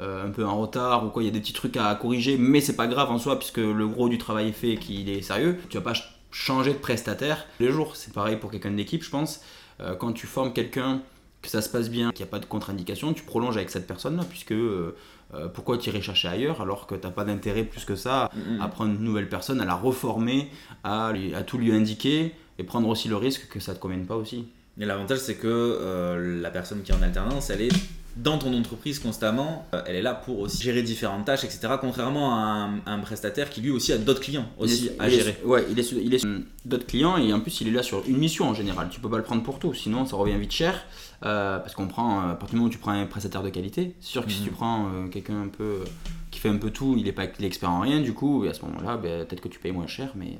un 0.00 0.30
peu 0.30 0.44
en 0.46 0.58
retard 0.58 1.04
ou 1.04 1.10
quoi, 1.10 1.22
il 1.22 1.26
y 1.26 1.28
a 1.28 1.32
des 1.32 1.40
petits 1.40 1.52
trucs 1.52 1.76
à 1.76 1.94
corriger, 1.94 2.38
mais 2.38 2.60
c'est 2.60 2.76
pas 2.76 2.86
grave 2.86 3.10
en 3.10 3.18
soi 3.18 3.38
puisque 3.38 3.58
le 3.58 3.86
gros 3.86 4.08
du 4.08 4.18
travail 4.18 4.48
est 4.48 4.52
fait 4.52 4.70
et 4.70 4.76
qu'il 4.76 5.10
est 5.10 5.20
sérieux. 5.20 5.58
Tu 5.68 5.76
vas 5.76 5.82
pas 5.82 5.94
changer 6.32 6.72
de 6.72 6.78
prestataire 6.78 7.46
les 7.60 7.70
jours. 7.70 7.94
C'est 7.94 8.12
pareil 8.12 8.36
pour 8.36 8.50
quelqu'un 8.50 8.72
d'équipe, 8.72 9.04
je 9.04 9.10
pense. 9.10 9.42
Euh, 9.80 9.94
quand 9.94 10.12
tu 10.12 10.26
formes 10.26 10.52
quelqu'un, 10.52 11.02
que 11.42 11.48
ça 11.48 11.60
se 11.60 11.68
passe 11.68 11.90
bien, 11.90 12.12
qu'il 12.12 12.24
n'y 12.24 12.28
a 12.28 12.30
pas 12.30 12.38
de 12.38 12.46
contre-indication, 12.46 13.12
tu 13.12 13.24
prolonges 13.24 13.56
avec 13.56 13.70
cette 13.70 13.86
personne-là, 13.86 14.22
puisque 14.28 14.52
euh, 14.52 14.94
euh, 15.34 15.48
pourquoi 15.48 15.76
tu 15.76 15.90
irais 15.90 16.00
chercher 16.00 16.28
ailleurs 16.28 16.60
alors 16.60 16.86
que 16.86 16.94
tu 16.94 17.04
n'as 17.04 17.12
pas 17.12 17.24
d'intérêt 17.24 17.64
plus 17.64 17.84
que 17.84 17.96
ça 17.96 18.30
à 18.60 18.68
prendre 18.68 18.92
une 18.92 19.02
nouvelle 19.02 19.28
personne, 19.28 19.60
à 19.60 19.64
la 19.64 19.74
reformer, 19.74 20.48
à, 20.84 21.08
à 21.08 21.42
tout 21.42 21.58
lui 21.58 21.72
indiquer 21.72 22.32
et 22.58 22.64
prendre 22.64 22.88
aussi 22.88 23.08
le 23.08 23.16
risque 23.16 23.48
que 23.48 23.58
ça 23.58 23.72
ne 23.72 23.76
te 23.76 23.82
convienne 23.82 24.06
pas 24.06 24.16
aussi. 24.16 24.46
Et 24.80 24.84
l'avantage, 24.84 25.18
c'est 25.18 25.34
que 25.34 26.38
la 26.40 26.50
personne 26.50 26.82
qui 26.82 26.92
est 26.92 26.94
en 26.94 27.02
alternance, 27.02 27.50
elle 27.50 27.62
est 27.62 27.72
dans 28.16 28.38
ton 28.38 28.52
entreprise 28.56 28.98
constamment, 28.98 29.66
euh, 29.74 29.82
elle 29.86 29.96
est 29.96 30.02
là 30.02 30.14
pour 30.14 30.40
aussi 30.40 30.62
gérer 30.62 30.82
différentes 30.82 31.24
tâches, 31.24 31.44
etc. 31.44 31.74
Contrairement 31.80 32.34
à 32.34 32.70
un, 32.86 32.98
prestataire 32.98 33.50
qui 33.50 33.60
lui 33.60 33.70
aussi 33.70 33.92
a 33.92 33.98
d'autres 33.98 34.20
clients 34.20 34.48
aussi 34.58 34.90
à 34.98 35.08
gérer. 35.08 35.36
ouais, 35.44 35.64
il 35.70 35.78
est, 35.78 35.92
il 35.92 36.14
est 36.14 36.18
sur 36.18 36.30
d'autres 36.64 36.86
clients 36.86 37.16
et 37.16 37.32
en 37.32 37.40
plus 37.40 37.60
il 37.60 37.68
est 37.68 37.72
là 37.72 37.82
sur 37.82 38.04
une 38.06 38.18
mission 38.18 38.48
en 38.48 38.54
général. 38.54 38.88
Tu 38.90 39.00
peux 39.00 39.10
pas 39.10 39.16
le 39.16 39.24
prendre 39.24 39.42
pour 39.42 39.58
tout, 39.58 39.74
sinon 39.74 40.06
ça 40.06 40.16
revient 40.16 40.38
vite 40.38 40.52
cher. 40.52 40.84
Euh, 41.24 41.60
parce 41.60 41.74
qu'on 41.74 41.86
prend, 41.86 42.20
à 42.20 42.34
partir 42.34 42.50
du 42.50 42.56
moment 42.56 42.66
où 42.66 42.72
tu 42.72 42.78
prends 42.78 42.90
un 42.90 43.06
prestataire 43.06 43.44
de 43.44 43.48
qualité, 43.48 43.94
c'est 44.00 44.10
sûr 44.10 44.26
que 44.26 44.32
si 44.32 44.40
mhm. 44.40 44.46
tu 44.46 44.50
prends 44.52 44.88
euh, 44.88 45.06
quelqu'un 45.06 45.42
un 45.42 45.48
peu 45.48 45.84
qui 46.32 46.40
fait 46.40 46.48
un 46.48 46.56
peu 46.56 46.70
tout, 46.70 46.96
il 46.98 47.06
est 47.06 47.12
pas 47.12 47.26
expert 47.40 47.70
en 47.70 47.80
rien, 47.80 48.00
du 48.00 48.12
coup, 48.12 48.44
à 48.48 48.54
ce 48.54 48.62
moment-là, 48.62 48.96
ben, 48.96 49.24
peut-être 49.24 49.40
que 49.40 49.48
tu 49.48 49.60
payes 49.60 49.70
moins 49.72 49.86
cher, 49.86 50.12
mais 50.16 50.36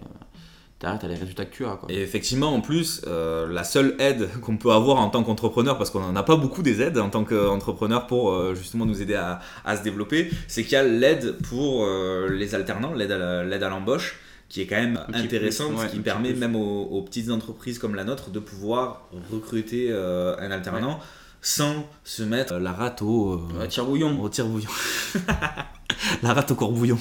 t'as 0.83 1.09
les 1.09 1.15
résultats 1.15 1.45
que 1.45 1.55
tu 1.55 1.65
as. 1.65 1.77
Quoi. 1.77 1.91
Et 1.91 2.03
effectivement, 2.03 2.55
en 2.55 2.61
plus, 2.61 3.03
euh, 3.07 3.47
la 3.47 3.65
seule 3.65 3.95
aide 3.99 4.29
qu'on 4.41 4.57
peut 4.57 4.73
avoir 4.73 4.99
en 4.99 5.09
tant 5.09 5.23
qu'entrepreneur, 5.23 5.79
parce 5.79 5.91
qu'on 5.91 6.01
n'en 6.01 6.17
a 6.17 6.23
pas 6.23 6.37
beaucoup 6.37 6.63
des 6.63 6.83
aides 6.83 6.99
en 6.99 7.09
tant 7.09 7.25
qu'entrepreneur 7.25 8.07
pour 8.07 8.33
euh, 8.33 8.55
justement 8.55 8.87
nous 8.87 9.01
aider 9.01 9.15
à, 9.15 9.41
à 9.65 9.77
se 9.77 9.83
développer, 9.83 10.31
c'est 10.49 10.63
qu'il 10.63 10.73
y 10.73 10.77
a 10.77 10.83
l'aide 10.83 11.37
pour 11.49 11.85
euh, 11.85 12.29
les 12.29 12.55
alternants, 12.55 12.93
l'aide 12.95 13.13
à 13.13 13.69
l'embauche 13.69 14.19
qui 14.49 14.61
est 14.61 14.67
quand 14.67 14.77
même 14.77 15.01
intéressante, 15.15 15.89
qui 15.91 16.01
permet 16.01 16.35
même 16.35 16.57
aux, 16.57 17.01
petites 17.01 17.31
entreprises 17.31 17.79
comme 17.79 17.95
la 17.95 18.05
nôtre 18.05 18.29
de 18.29 18.39
pouvoir 18.39 19.09
recruter 19.31 19.91
un 19.91 20.51
alternant 20.51 21.01
sans 21.41 21.87
se 22.05 22.23
mettre 22.23 22.55
la 22.59 22.73
rate 22.73 23.01
au, 23.01 23.41
tire-bouillon. 23.71 24.21
Au 24.23 24.29
tire-bouillon. 24.29 24.69
la 26.23 26.35
rate 26.35 26.51
au 26.51 26.55
courbouillon. 26.55 26.99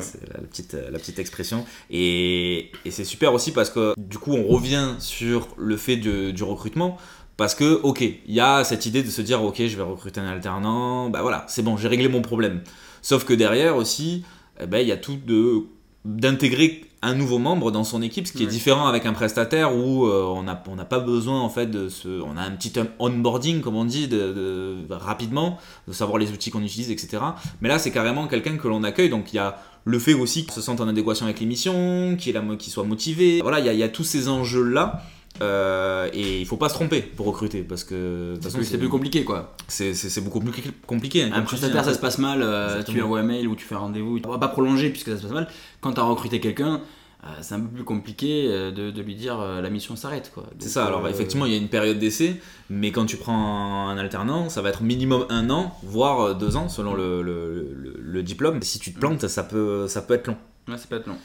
c'est 0.00 0.32
la 0.32 0.40
petite, 0.40 0.76
la 0.90 0.98
petite 0.98 1.18
expression. 1.18 1.64
Et, 1.90 2.70
et 2.84 2.90
c'est 2.90 3.04
super 3.04 3.32
aussi 3.32 3.52
parce 3.52 3.70
que 3.70 3.94
du 3.98 4.18
coup, 4.18 4.32
on 4.32 4.46
revient 4.46 4.94
sur 4.98 5.48
le 5.56 5.76
fait 5.76 5.96
du 5.96 6.42
recrutement. 6.42 6.98
Parce 7.36 7.54
que, 7.54 7.80
ok, 7.82 8.02
il 8.02 8.34
y 8.34 8.40
a 8.40 8.64
cette 8.64 8.84
idée 8.84 9.02
de 9.02 9.08
se 9.08 9.22
dire, 9.22 9.42
ok, 9.42 9.56
je 9.66 9.74
vais 9.74 9.82
recruter 9.82 10.20
un 10.20 10.28
alternant, 10.28 11.08
bah 11.08 11.22
voilà, 11.22 11.46
c'est 11.48 11.62
bon, 11.62 11.78
j'ai 11.78 11.88
réglé 11.88 12.06
mon 12.06 12.20
problème. 12.20 12.60
Sauf 13.00 13.24
que 13.24 13.32
derrière 13.32 13.76
aussi, 13.76 14.24
eh 14.62 14.66
ben, 14.66 14.80
il 14.80 14.88
y 14.88 14.92
a 14.92 14.98
tout 14.98 15.16
de 15.16 15.62
d'intégrer 16.04 16.84
un 17.02 17.14
nouveau 17.14 17.38
membre 17.38 17.70
dans 17.70 17.84
son 17.84 18.02
équipe, 18.02 18.26
ce 18.26 18.32
qui 18.32 18.42
est 18.42 18.46
différent 18.46 18.86
avec 18.86 19.06
un 19.06 19.14
prestataire 19.14 19.74
où 19.74 20.06
euh, 20.06 20.22
on 20.22 20.42
n'a 20.42 20.62
on 20.68 20.76
pas 20.84 21.00
besoin 21.00 21.40
en 21.40 21.48
fait 21.48 21.66
de 21.66 21.88
ce, 21.88 22.08
on 22.08 22.36
a 22.36 22.42
un 22.42 22.50
petit 22.50 22.74
onboarding 22.98 23.62
comme 23.62 23.76
on 23.76 23.86
dit 23.86 24.06
de, 24.06 24.76
rapidement, 24.90 25.58
de 25.88 25.92
savoir 25.94 26.18
les 26.18 26.30
outils 26.30 26.50
qu'on 26.50 26.62
utilise, 26.62 26.90
etc. 26.90 27.22
Mais 27.62 27.68
là 27.68 27.78
c'est 27.78 27.90
carrément 27.90 28.26
quelqu'un 28.26 28.58
que 28.58 28.68
l'on 28.68 28.84
accueille, 28.84 29.08
donc 29.08 29.32
il 29.32 29.36
y 29.36 29.38
a 29.38 29.58
le 29.84 29.98
fait 29.98 30.12
aussi 30.12 30.44
qu'il 30.44 30.52
se 30.52 30.60
sente 30.60 30.82
en 30.82 30.88
adéquation 30.88 31.24
avec 31.24 31.40
l'émission, 31.40 32.16
qu'il 32.18 32.34
soit 32.70 32.84
motivé. 32.84 33.40
Voilà, 33.40 33.60
il 33.60 33.66
y, 33.66 33.68
a, 33.70 33.72
il 33.72 33.78
y 33.78 33.82
a 33.82 33.88
tous 33.88 34.04
ces 34.04 34.28
enjeux 34.28 34.62
là 34.62 35.02
euh, 35.42 36.08
et 36.12 36.40
il 36.40 36.46
faut 36.46 36.56
pas 36.56 36.68
se 36.68 36.74
tromper 36.74 37.00
pour 37.00 37.26
recruter 37.26 37.62
parce 37.62 37.84
que 37.84 38.34
c'est 38.40 38.78
plus 38.78 38.88
compliqué 38.88 39.24
quoi. 39.24 39.54
C'est 39.68 40.22
beaucoup 40.22 40.40
plus 40.40 40.52
compliqué. 40.86 41.24
Hein, 41.24 41.30
un 41.34 41.42
prestataire, 41.42 41.84
ça 41.84 41.94
se 41.94 41.98
passe 41.98 42.18
mal, 42.18 42.40
euh, 42.42 42.82
tu 42.82 42.92
lui 42.92 43.02
envoies 43.02 43.20
un 43.20 43.24
mail 43.24 43.48
ou 43.48 43.56
tu 43.56 43.64
fais 43.64 43.74
un 43.74 43.78
rendez-vous, 43.78 44.20
on 44.24 44.30
va 44.30 44.38
pas 44.38 44.48
prolonger 44.48 44.90
puisque 44.90 45.10
ça 45.10 45.16
se 45.16 45.22
passe 45.22 45.32
mal. 45.32 45.48
Quand 45.80 45.92
tu 45.92 46.00
as 46.00 46.04
recruté 46.04 46.40
quelqu'un, 46.40 46.80
euh, 47.24 47.28
c'est 47.40 47.54
un 47.54 47.60
peu 47.60 47.68
plus 47.68 47.84
compliqué 47.84 48.48
de, 48.48 48.90
de 48.90 49.02
lui 49.02 49.14
dire 49.14 49.38
la 49.38 49.70
mission 49.70 49.96
s'arrête 49.96 50.30
quoi. 50.34 50.44
C'est 50.58 50.68
ça, 50.68 50.86
alors 50.86 51.08
effectivement 51.08 51.46
il 51.46 51.52
y 51.52 51.54
a 51.54 51.58
une 51.58 51.68
période 51.68 51.98
d'essai, 51.98 52.40
mais 52.68 52.92
quand 52.92 53.06
tu 53.06 53.16
prends 53.16 53.88
un 53.88 53.96
alternant, 53.96 54.50
ça 54.50 54.60
va 54.60 54.68
être 54.68 54.82
minimum 54.82 55.26
un 55.30 55.48
an, 55.48 55.74
voire 55.82 56.34
deux 56.34 56.56
ans 56.56 56.68
selon 56.68 56.94
le, 56.94 57.22
le, 57.22 57.94
le, 57.98 58.22
diplôme. 58.22 58.62
Si 58.62 58.78
tu 58.78 58.92
te 58.92 58.98
plantes, 58.98 59.26
ça 59.26 59.42
peut, 59.42 59.88
ça 59.88 60.02
peut 60.02 60.14
être 60.14 60.26
long. 60.26 60.36
Ouais, 60.68 60.76
ça 60.76 60.86
peut 60.88 60.96
être 60.96 61.06
long. 61.06 61.18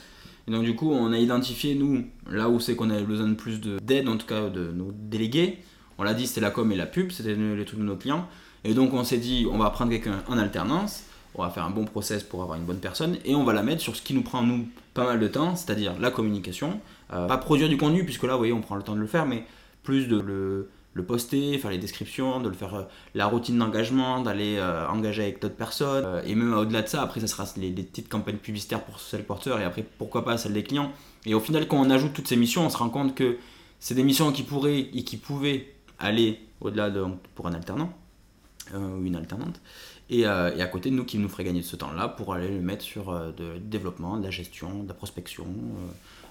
Et 0.48 0.52
donc 0.52 0.64
du 0.64 0.76
coup, 0.76 0.92
on 0.92 1.12
a 1.12 1.18
identifié, 1.18 1.76
nous, 1.76 2.06
là 2.30 2.50
où 2.50 2.60
c'est 2.60 2.76
qu'on 2.76 2.90
avait 2.90 3.04
besoin 3.04 3.28
de 3.28 3.34
plus 3.34 3.60
d'aide, 3.60 4.08
en 4.08 4.18
tout 4.18 4.28
cas 4.28 4.50
de 4.50 4.72
nos 4.72 4.92
délégués. 4.92 5.60
On 5.98 6.04
l'a 6.04 6.14
dit, 6.14 6.28
c'était 6.28 6.42
la 6.42 6.52
com 6.52 6.72
et 6.72 6.76
la 6.76 6.86
pub, 6.86 7.12
c'était 7.12 7.36
les 7.36 7.66
trucs 7.66 7.80
de 7.80 7.86
nos 7.86 7.96
clients. 7.96 8.28
Et 8.64 8.74
donc 8.74 8.94
on 8.94 9.04
s'est 9.04 9.18
dit, 9.18 9.48
on 9.52 9.58
va 9.58 9.70
prendre 9.70 9.92
quelqu'un 9.92 10.24
en 10.28 10.38
alternance, 10.38 11.04
on 11.36 11.44
va 11.44 11.50
faire 11.50 11.66
un 11.66 11.70
bon 11.70 11.86
process 11.86 12.24
pour 12.24 12.42
avoir 12.42 12.58
une 12.58 12.66
bonne 12.66 12.80
personne, 12.80 13.18
et 13.26 13.36
on 13.36 13.44
va 13.44 13.54
la 13.54 13.64
mettre 13.64 13.82
sur 13.82 13.96
ce 13.96 14.02
qui 14.02 14.14
nous 14.14 14.24
prend, 14.24 14.42
nous, 14.42 14.68
pas 14.94 15.06
mal 15.06 15.20
de 15.20 15.28
temps, 15.28 15.56
c'est-à-dire 15.56 15.94
la 16.00 16.12
communication. 16.12 16.80
Euh, 17.14 17.28
pas 17.28 17.38
produire 17.38 17.70
du 17.70 17.78
contenu, 17.78 18.04
puisque 18.04 18.24
là, 18.24 18.34
vous 18.34 18.40
voyez, 18.40 18.54
on 18.54 18.62
prend 18.62 18.76
le 18.76 18.84
temps 18.84 18.96
de 18.96 19.00
le 19.00 19.08
faire, 19.08 19.26
mais 19.26 19.46
plus 19.84 20.08
de 20.08 20.20
le 20.20 20.70
le 20.96 21.04
poster, 21.04 21.58
faire 21.58 21.72
les 21.72 21.78
descriptions, 21.78 22.40
de 22.40 22.48
le 22.48 22.56
faire 22.56 22.74
euh, 22.74 22.84
la 23.14 23.28
routine 23.28 23.60
d'engagement, 23.60 24.22
d'aller 24.22 24.56
euh, 24.58 24.88
engager 24.88 25.24
avec 25.24 25.42
d'autres 25.42 25.56
personnes. 25.56 26.06
Euh, 26.06 26.24
et 26.26 26.34
même 26.36 26.54
au-delà 26.54 26.82
de 26.82 26.88
ça, 26.88 27.02
après, 27.04 27.20
ça 27.20 27.28
sera 27.28 27.46
les, 27.58 27.72
petites 27.72 28.08
campagnes 28.10 28.38
publicitaires 28.38 28.84
pour 28.84 29.00
celles 29.00 29.26
porteurs 29.26 29.60
et 29.60 29.66
après, 29.66 29.84
pourquoi 29.98 30.24
pas 30.24 30.38
celles 30.38 30.54
des 30.54 30.64
clients. 30.64 30.92
Et 31.26 31.34
au 31.34 31.42
final, 31.42 31.68
quand 31.68 31.78
on 31.78 31.90
ajoute 31.90 32.14
toutes 32.14 32.30
ces 32.30 32.38
missions, 32.38 32.66
on 32.66 32.70
se 32.70 32.78
rend 32.78 32.90
compte 32.90 33.14
que 33.14 33.38
c'est 33.80 33.94
des 33.94 34.04
missions 34.04 34.32
qui 34.32 34.44
pourraient 34.44 34.80
et 34.80 35.04
qui 35.04 35.18
pouvaient 35.18 35.76
aller 36.00 36.40
au-delà 36.62 36.90
de 36.90 37.04
pour 37.36 37.48
un 37.48 37.54
alternant 37.54 37.94
ou 38.74 39.06
une 39.06 39.16
alternante. 39.16 39.62
Et, 40.10 40.26
à 40.26 40.68
côté 40.68 40.90
de 40.90 40.96
nous, 40.96 41.06
qui 41.06 41.18
nous 41.18 41.30
ferait 41.30 41.44
gagner 41.44 41.62
ce 41.62 41.76
temps-là 41.76 42.08
pour 42.08 42.34
aller 42.34 42.50
le 42.50 42.62
mettre 42.62 42.84
sur 42.84 43.12
de, 43.12 43.58
développement, 43.60 44.18
de 44.18 44.24
la 44.24 44.32
gestion, 44.32 44.84
de 44.84 44.88
la 44.88 44.94
prospection, 44.94 45.46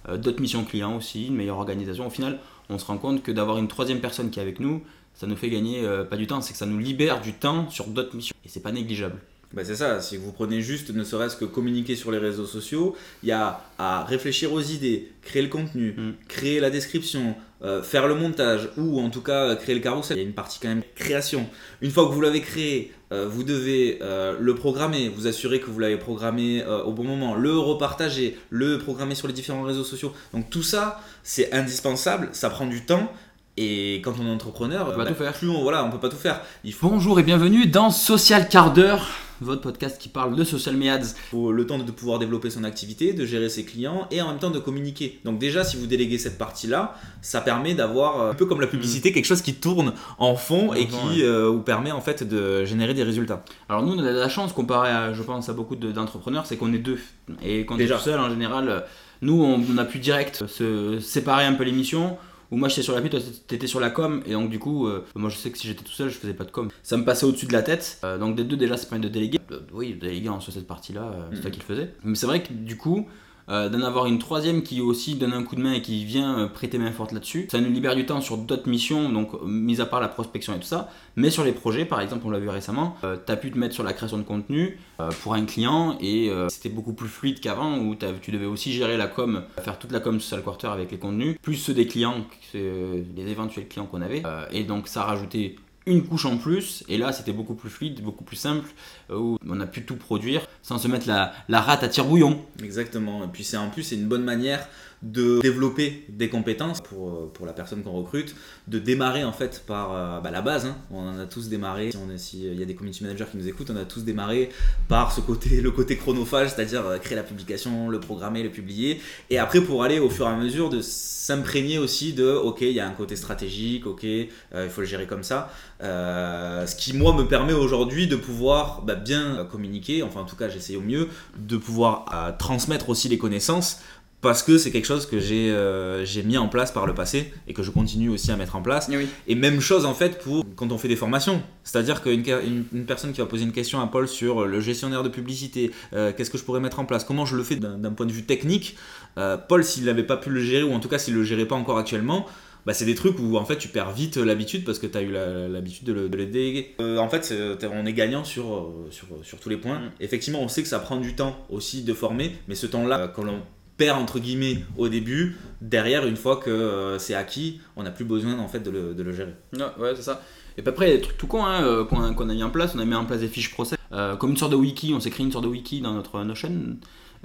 d'autres 0.08 0.40
missions 0.40 0.64
clients 0.64 0.96
aussi, 0.96 1.26
une 1.26 1.36
meilleure 1.36 1.58
organisation. 1.58 2.06
Au 2.06 2.10
final, 2.10 2.38
on 2.70 2.78
se 2.78 2.84
rend 2.86 2.98
compte 2.98 3.22
que 3.22 3.32
d'avoir 3.32 3.58
une 3.58 3.68
troisième 3.68 4.00
personne 4.00 4.30
qui 4.30 4.38
est 4.38 4.42
avec 4.42 4.60
nous, 4.60 4.82
ça 5.14 5.26
nous 5.26 5.36
fait 5.36 5.50
gagner 5.50 5.84
euh, 5.84 6.04
pas 6.04 6.16
du 6.16 6.26
temps, 6.26 6.40
c'est 6.40 6.52
que 6.52 6.58
ça 6.58 6.66
nous 6.66 6.78
libère 6.78 7.20
du 7.20 7.32
temps 7.32 7.70
sur 7.70 7.86
d'autres 7.86 8.16
missions. 8.16 8.34
Et 8.44 8.48
c'est 8.48 8.62
pas 8.62 8.72
négligeable. 8.72 9.20
Bah 9.52 9.62
c'est 9.64 9.76
ça, 9.76 10.00
si 10.00 10.16
vous 10.16 10.32
prenez 10.32 10.60
juste 10.60 10.90
ne 10.90 11.04
serait-ce 11.04 11.36
que 11.36 11.44
communiquer 11.44 11.94
sur 11.94 12.10
les 12.10 12.18
réseaux 12.18 12.46
sociaux, 12.46 12.96
il 13.22 13.28
y 13.28 13.32
a 13.32 13.60
à 13.78 14.04
réfléchir 14.04 14.52
aux 14.52 14.60
idées, 14.60 15.12
créer 15.22 15.42
le 15.42 15.48
contenu, 15.48 15.94
mm. 15.96 16.12
créer 16.28 16.58
la 16.60 16.70
description, 16.70 17.36
euh, 17.62 17.82
faire 17.82 18.08
le 18.08 18.14
montage 18.14 18.70
ou 18.76 19.00
en 19.00 19.10
tout 19.10 19.20
cas 19.20 19.54
créer 19.56 19.74
le 19.74 19.80
carrousel. 19.80 20.16
Il 20.16 20.20
y 20.20 20.24
a 20.24 20.26
une 20.26 20.34
partie 20.34 20.58
quand 20.60 20.68
même 20.68 20.82
création. 20.94 21.48
Une 21.82 21.90
fois 21.90 22.08
que 22.08 22.12
vous 22.12 22.20
l'avez 22.20 22.40
créé, 22.40 22.92
euh, 23.12 23.28
vous 23.28 23.44
devez 23.44 23.98
le 24.00 24.54
programmer, 24.54 25.08
vous 25.08 25.26
assurer 25.26 25.60
que 25.60 25.66
vous 25.70 25.78
l'avez 25.78 25.98
programmé 25.98 26.64
au 26.66 26.92
bon 26.92 27.04
moment, 27.04 27.34
le 27.34 27.56
repartager, 27.56 28.36
le 28.50 28.78
programmer 28.78 29.14
sur 29.14 29.28
les 29.28 29.34
différents 29.34 29.62
réseaux 29.62 29.84
sociaux. 29.84 30.12
Donc 30.32 30.50
tout 30.50 30.62
ça, 30.62 31.00
c'est 31.22 31.52
indispensable, 31.52 32.28
ça 32.32 32.50
prend 32.50 32.66
du 32.66 32.84
temps. 32.84 33.12
Et 33.56 34.00
quand 34.04 34.14
on 34.20 34.26
est 34.26 34.30
entrepreneur, 34.30 34.82
on 34.82 34.90
peut 34.90 34.96
pas 34.96 35.04
bah, 35.04 35.10
tout 35.10 35.14
faire. 35.14 35.32
Plus 35.32 35.48
on, 35.48 35.62
voilà, 35.62 35.84
on 35.84 35.90
peut 35.90 36.00
pas 36.00 36.08
tout 36.08 36.16
faire. 36.16 36.40
Il 36.64 36.74
Bonjour 36.82 37.20
et 37.20 37.22
bienvenue 37.22 37.66
dans 37.66 37.90
Social 37.90 38.48
Quart 38.48 38.72
d'heure, 38.72 39.06
votre 39.40 39.60
podcast 39.60 40.00
qui 40.00 40.08
parle 40.08 40.36
de 40.36 40.44
social 40.44 40.76
media. 40.76 41.00
Le 41.32 41.66
temps 41.66 41.78
de 41.78 41.90
pouvoir 41.90 42.18
développer 42.18 42.50
son 42.50 42.64
activité, 42.64 43.12
de 43.12 43.26
gérer 43.26 43.48
ses 43.48 43.64
clients 43.64 44.06
et 44.10 44.22
en 44.22 44.28
même 44.28 44.38
temps 44.38 44.50
de 44.50 44.58
communiquer. 44.58 45.20
Donc 45.24 45.38
déjà, 45.38 45.64
si 45.64 45.76
vous 45.76 45.86
déléguez 45.86 46.18
cette 46.18 46.38
partie-là, 46.38 46.94
ça 47.22 47.40
permet 47.40 47.74
d'avoir 47.74 48.20
euh, 48.20 48.30
un 48.30 48.34
peu 48.34 48.46
comme 48.46 48.60
la 48.60 48.66
publicité, 48.66 49.12
quelque 49.12 49.24
chose 49.24 49.42
qui 49.42 49.54
tourne 49.54 49.92
en 50.18 50.36
fond 50.36 50.72
et 50.74 50.86
qui 50.86 51.22
euh, 51.22 51.48
vous 51.48 51.62
permet 51.62 51.92
en 51.92 52.00
fait 52.00 52.22
de 52.22 52.64
générer 52.64 52.94
des 52.94 53.02
résultats. 53.02 53.44
Alors 53.68 53.82
nous, 53.82 53.94
on 53.94 53.98
a 53.98 54.10
la 54.10 54.28
chance 54.28 54.52
comparé 54.52 54.90
à, 54.90 55.12
je 55.12 55.22
pense, 55.22 55.48
à 55.48 55.52
beaucoup 55.52 55.76
d'entrepreneurs, 55.76 56.46
c'est 56.46 56.56
qu'on 56.56 56.72
est 56.72 56.78
deux. 56.78 56.98
Et 57.42 57.66
quand 57.66 57.76
on 57.76 57.78
est 57.78 57.98
seul, 57.98 58.20
en 58.20 58.30
général 58.30 58.84
nous, 59.24 59.42
on, 59.42 59.78
a 59.78 59.84
pu 59.84 59.98
direct 59.98 60.46
se 60.46 60.98
séparer 61.00 61.44
un 61.44 61.54
peu 61.54 61.64
les 61.64 61.72
missions, 61.72 62.18
où 62.50 62.56
moi 62.56 62.68
j'étais 62.68 62.82
sur 62.82 62.94
l'appli, 62.94 63.10
toi 63.10 63.20
t'étais 63.46 63.66
sur 63.66 63.80
la 63.80 63.90
com, 63.90 64.22
et 64.26 64.32
donc 64.32 64.50
du 64.50 64.58
coup, 64.58 64.86
euh, 64.86 65.04
moi 65.14 65.30
je 65.30 65.36
sais 65.36 65.50
que 65.50 65.58
si 65.58 65.66
j'étais 65.66 65.82
tout 65.84 65.92
seul, 65.92 66.08
je 66.10 66.16
faisais 66.18 66.34
pas 66.34 66.44
de 66.44 66.50
com. 66.50 66.68
Ça 66.82 66.96
me 66.96 67.04
passait 67.04 67.26
au-dessus 67.26 67.46
de 67.46 67.52
la 67.52 67.62
tête, 67.62 67.98
euh, 68.04 68.18
donc 68.18 68.36
des 68.36 68.44
deux 68.44 68.56
déjà, 68.56 68.76
c'est 68.76 68.88
pas 68.88 68.98
de 68.98 69.08
déléguer. 69.08 69.38
Euh, 69.50 69.60
oui, 69.72 69.94
déléguer 69.94 70.30
sur 70.40 70.52
cette 70.52 70.66
partie-là, 70.66 71.28
c'est 71.32 71.40
toi 71.40 71.50
Mhm. 71.50 71.52
qui 71.52 71.60
le 71.60 71.64
faisais. 71.64 71.94
Mais 72.04 72.14
c'est 72.14 72.26
vrai 72.26 72.42
que 72.42 72.52
du 72.52 72.76
coup, 72.76 73.06
euh, 73.48 73.68
d'en 73.68 73.82
avoir 73.82 74.06
une 74.06 74.18
troisième 74.18 74.62
qui 74.62 74.80
aussi 74.80 75.14
donne 75.16 75.32
un 75.32 75.42
coup 75.42 75.56
de 75.56 75.60
main 75.60 75.72
et 75.72 75.82
qui 75.82 76.04
vient 76.04 76.38
euh, 76.38 76.46
prêter 76.46 76.78
main 76.78 76.92
forte 76.92 77.12
là-dessus. 77.12 77.48
Ça 77.50 77.60
nous 77.60 77.70
libère 77.70 77.94
du 77.94 78.06
temps 78.06 78.20
sur 78.20 78.36
d'autres 78.38 78.68
missions, 78.68 79.10
donc 79.10 79.34
euh, 79.34 79.38
mis 79.44 79.80
à 79.80 79.86
part 79.86 80.00
la 80.00 80.08
prospection 80.08 80.54
et 80.54 80.58
tout 80.58 80.66
ça, 80.66 80.90
mais 81.16 81.30
sur 81.30 81.44
les 81.44 81.52
projets, 81.52 81.84
par 81.84 82.00
exemple, 82.00 82.22
on 82.26 82.30
l'a 82.30 82.38
vu 82.38 82.48
récemment, 82.48 82.96
tu 83.02 83.32
as 83.32 83.36
pu 83.36 83.50
te 83.50 83.58
mettre 83.58 83.74
sur 83.74 83.84
la 83.84 83.92
création 83.92 84.18
de 84.18 84.22
contenu 84.22 84.78
euh, 85.00 85.10
pour 85.22 85.34
un 85.34 85.44
client 85.44 85.96
et 86.00 86.30
euh, 86.30 86.48
c'était 86.48 86.68
beaucoup 86.68 86.92
plus 86.92 87.08
fluide 87.08 87.40
qu'avant 87.40 87.78
où 87.78 87.94
tu 88.20 88.30
devais 88.30 88.46
aussi 88.46 88.72
gérer 88.72 88.96
la 88.96 89.06
com, 89.06 89.42
faire 89.60 89.78
toute 89.78 89.92
la 89.92 90.00
com 90.00 90.20
social 90.20 90.42
quarter 90.42 90.68
avec 90.68 90.90
les 90.90 90.98
contenus, 90.98 91.36
plus 91.42 91.56
ceux 91.56 91.74
des 91.74 91.86
clients, 91.86 92.16
euh, 92.54 93.02
les 93.16 93.28
éventuels 93.28 93.68
clients 93.68 93.86
qu'on 93.86 94.02
avait, 94.02 94.22
Euh, 94.24 94.46
et 94.50 94.64
donc 94.64 94.88
ça 94.88 95.02
rajoutait 95.02 95.56
une 95.86 96.06
couche 96.06 96.24
en 96.24 96.38
plus, 96.38 96.84
et 96.88 96.96
là 96.96 97.12
c'était 97.12 97.32
beaucoup 97.32 97.54
plus 97.54 97.70
fluide, 97.70 98.02
beaucoup 98.02 98.24
plus 98.24 98.36
simple, 98.36 98.68
euh, 99.10 99.18
où 99.18 99.38
on 99.46 99.60
a 99.60 99.66
pu 99.66 99.84
tout 99.84 99.96
produire 99.96 100.46
sans 100.62 100.78
se 100.78 100.88
mettre 100.88 101.06
la, 101.06 101.60
rate 101.60 101.82
à 101.82 101.88
tire-bouillon. 101.88 102.40
Exactement. 102.62 103.24
Et 103.24 103.28
puis 103.28 103.44
c'est 103.44 103.56
en 103.56 103.70
plus 103.70 103.92
une 103.92 104.06
bonne 104.06 104.24
manière 104.24 104.66
de 105.04 105.40
développer 105.40 106.04
des 106.08 106.28
compétences 106.30 106.80
pour, 106.80 107.08
euh, 107.10 107.30
pour 107.32 107.44
la 107.46 107.52
personne 107.52 107.82
qu'on 107.82 107.92
recrute, 107.92 108.34
de 108.68 108.78
démarrer 108.78 109.22
en 109.22 109.32
fait 109.32 109.62
par 109.66 109.92
euh, 109.94 110.20
bah, 110.20 110.30
la 110.30 110.40
base. 110.40 110.64
hein. 110.66 110.76
On 110.90 111.06
en 111.08 111.18
a 111.18 111.26
tous 111.26 111.48
démarré. 111.48 111.90
Si 111.92 111.96
on 111.98 112.10
est- 112.10 112.18
s'il 112.18 112.58
y 112.58 112.62
a 112.62 112.64
des 112.66 112.74
community 112.74 113.04
managers 113.04 113.26
qui 113.30 113.36
nous 113.36 113.46
écoutent, 113.46 113.70
on 113.70 113.76
a 113.76 113.84
tous 113.84 114.00
démarré 114.02 114.48
par 114.88 115.12
ce 115.12 115.20
côté, 115.20 115.60
le 115.60 115.70
côté 115.70 115.96
chronophage, 115.96 116.48
c'est-à-dire 116.54 116.86
euh, 116.86 116.98
créer 116.98 117.16
la 117.16 117.22
publication, 117.22 117.88
le 117.90 118.00
programmer, 118.00 118.42
le 118.42 118.50
publier. 118.50 119.00
Et 119.30 119.38
après 119.38 119.60
pour 119.60 119.82
aller 119.84 119.98
au 119.98 120.08
fur 120.08 120.26
et 120.26 120.30
à 120.30 120.36
mesure 120.36 120.70
de 120.70 120.80
s'imprégner 120.80 121.78
aussi 121.78 122.12
de 122.14 122.30
ok 122.30 122.62
il 122.62 122.72
y 122.72 122.80
a 122.80 122.86
un 122.88 122.92
côté 122.92 123.14
stratégique, 123.16 123.86
ok 123.86 124.04
euh, 124.04 124.26
il 124.64 124.70
faut 124.70 124.80
le 124.80 124.86
gérer 124.86 125.06
comme 125.06 125.22
ça. 125.22 125.50
Euh, 125.82 126.66
ce 126.66 126.76
qui 126.76 126.94
moi 126.96 127.14
me 127.14 127.24
permet 127.28 127.52
aujourd'hui 127.52 128.06
de 128.06 128.16
pouvoir 128.16 128.82
bah, 128.82 128.94
bien 128.94 129.36
euh, 129.38 129.44
communiquer, 129.44 130.02
enfin 130.02 130.20
en 130.20 130.24
tout 130.24 130.36
cas 130.36 130.48
j'essaye 130.48 130.76
au 130.76 130.80
mieux, 130.80 131.08
de 131.36 131.56
pouvoir 131.56 132.06
euh, 132.14 132.32
transmettre 132.38 132.88
aussi 132.88 133.08
les 133.08 133.18
connaissances 133.18 133.80
parce 134.24 134.42
que 134.42 134.56
c'est 134.56 134.70
quelque 134.70 134.86
chose 134.86 135.04
que 135.04 135.20
j'ai 135.20 135.50
euh, 135.50 136.02
j'ai 136.06 136.22
mis 136.22 136.38
en 136.38 136.48
place 136.48 136.72
par 136.72 136.86
le 136.86 136.94
passé 136.94 137.30
et 137.46 137.52
que 137.52 137.62
je 137.62 137.70
continue 137.70 138.08
aussi 138.08 138.32
à 138.32 138.36
mettre 138.36 138.56
en 138.56 138.62
place. 138.62 138.88
Oui. 138.90 139.06
Et 139.28 139.34
même 139.34 139.60
chose 139.60 139.84
en 139.84 139.92
fait 139.92 140.18
pour 140.18 140.46
quand 140.56 140.72
on 140.72 140.78
fait 140.78 140.88
des 140.88 140.96
formations. 140.96 141.42
C'est-à-dire 141.62 142.02
qu'une 142.02 142.24
une, 142.26 142.64
une 142.72 142.86
personne 142.86 143.12
qui 143.12 143.20
va 143.20 143.26
poser 143.26 143.44
une 143.44 143.52
question 143.52 143.82
à 143.82 143.86
Paul 143.86 144.08
sur 144.08 144.46
le 144.46 144.60
gestionnaire 144.60 145.02
de 145.02 145.10
publicité, 145.10 145.72
euh, 145.92 146.10
qu'est-ce 146.16 146.30
que 146.30 146.38
je 146.38 146.42
pourrais 146.42 146.60
mettre 146.60 146.80
en 146.80 146.86
place, 146.86 147.04
comment 147.04 147.26
je 147.26 147.36
le 147.36 147.44
fais 147.44 147.56
d'un 147.56 147.92
point 147.92 148.06
de 148.06 148.12
vue 148.12 148.24
technique, 148.24 148.76
euh, 149.18 149.36
Paul 149.36 149.62
s'il 149.62 149.84
n'avait 149.84 150.04
pas 150.04 150.16
pu 150.16 150.30
le 150.30 150.40
gérer 150.40 150.62
ou 150.62 150.72
en 150.72 150.80
tout 150.80 150.88
cas 150.88 150.98
s'il 150.98 151.14
le 151.14 151.22
gérait 151.22 151.46
pas 151.46 151.56
encore 151.56 151.76
actuellement, 151.76 152.26
bah, 152.66 152.72
c'est 152.72 152.84
des 152.84 152.94
trucs 152.94 153.18
où 153.18 153.36
en 153.36 153.44
fait 153.44 153.56
tu 153.56 153.68
perds 153.68 153.92
vite 153.92 154.16
l'habitude 154.16 154.64
parce 154.64 154.78
que 154.78 154.86
tu 154.86 154.96
as 154.96 155.02
eu 155.02 155.12
l'habitude 155.12 155.84
de, 155.86 155.92
le, 155.92 156.08
déléguer. 156.08 156.74
Euh, 156.80 156.98
en 156.98 157.08
fait, 157.08 157.32
on 157.70 157.86
est 157.86 157.92
gagnant 157.92 158.24
sur, 158.24 158.54
euh, 158.54 158.86
sur, 158.90 159.06
sur 159.22 159.38
tous 159.38 159.48
les 159.48 159.56
points. 159.56 159.80
Mm. 159.80 159.90
Effectivement, 160.00 160.40
on 160.40 160.48
sait 160.48 160.62
que 160.62 160.68
ça 160.68 160.78
prend 160.78 160.96
du 160.96 161.14
temps 161.14 161.36
aussi 161.50 161.82
de 161.82 161.92
former, 161.92 162.32
mais 162.48 162.54
ce 162.54 162.66
temps-là, 162.66 163.00
euh, 163.00 163.08
quand 163.08 163.22
l'on 163.22 163.42
perd 163.76 164.00
entre 164.00 164.18
guillemets 164.18 164.64
au 164.76 164.88
début, 164.88 165.36
derrière, 165.60 166.06
une 166.06 166.16
fois 166.16 166.36
que 166.36 166.50
euh, 166.50 166.98
c'est 166.98 167.14
acquis, 167.14 167.60
on 167.76 167.82
n'a 167.82 167.90
plus 167.90 168.04
besoin 168.04 168.38
en 168.38 168.48
fait 168.48 168.60
de 168.60 168.70
le, 168.70 169.12
gérer. 169.12 169.34
Ouais, 169.52 169.64
ouais, 169.78 169.92
c'est 169.96 170.02
ça. 170.02 170.22
Et 170.56 170.62
puis 170.62 170.68
après, 170.68 170.86
il 170.86 170.90
y 170.90 170.94
a 170.94 170.96
des 170.96 171.02
trucs 171.02 171.18
tout 171.18 171.26
cons 171.26 171.44
hein, 171.44 171.62
euh, 171.62 171.84
qu'on 171.84 172.02
a, 172.02 172.34
mis 172.34 172.42
en 172.42 172.50
place. 172.50 172.74
On 172.74 172.78
a 172.78 172.84
mis 172.84 172.94
en 172.94 173.04
place 173.04 173.20
des 173.20 173.28
fiches 173.28 173.50
process. 173.50 173.78
Euh, 173.92 174.16
comme 174.16 174.30
une 174.30 174.36
sorte 174.36 174.52
de 174.52 174.56
wiki, 174.56 174.92
on 174.94 175.00
s'est 175.00 175.10
créé 175.10 175.26
une 175.26 175.32
sorte 175.32 175.44
de 175.44 175.50
wiki 175.50 175.80
dans 175.80 175.92
notre 175.92 176.22
Notion 176.22 176.76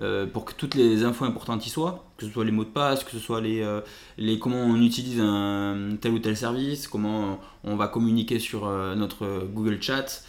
euh, 0.01 0.25
pour 0.25 0.45
que 0.45 0.53
toutes 0.53 0.75
les 0.75 1.03
infos 1.03 1.25
importantes 1.25 1.65
y 1.65 1.69
soient. 1.69 2.05
Que 2.17 2.25
ce 2.25 2.31
soit 2.31 2.45
les 2.45 2.51
mots 2.51 2.63
de 2.63 2.69
passe, 2.69 3.03
que 3.03 3.11
ce 3.11 3.19
soit 3.19 3.41
les, 3.41 3.63
comment 4.39 4.63
on 4.63 4.81
utilise 4.81 5.19
un 5.21 5.95
tel 6.01 6.13
ou 6.13 6.19
tel 6.19 6.35
service, 6.35 6.87
comment 6.87 7.39
on 7.63 7.75
va 7.75 7.87
communiquer 7.87 8.39
sur 8.39 8.67
notre 8.95 9.45
Google 9.53 9.81
Chat, 9.81 10.23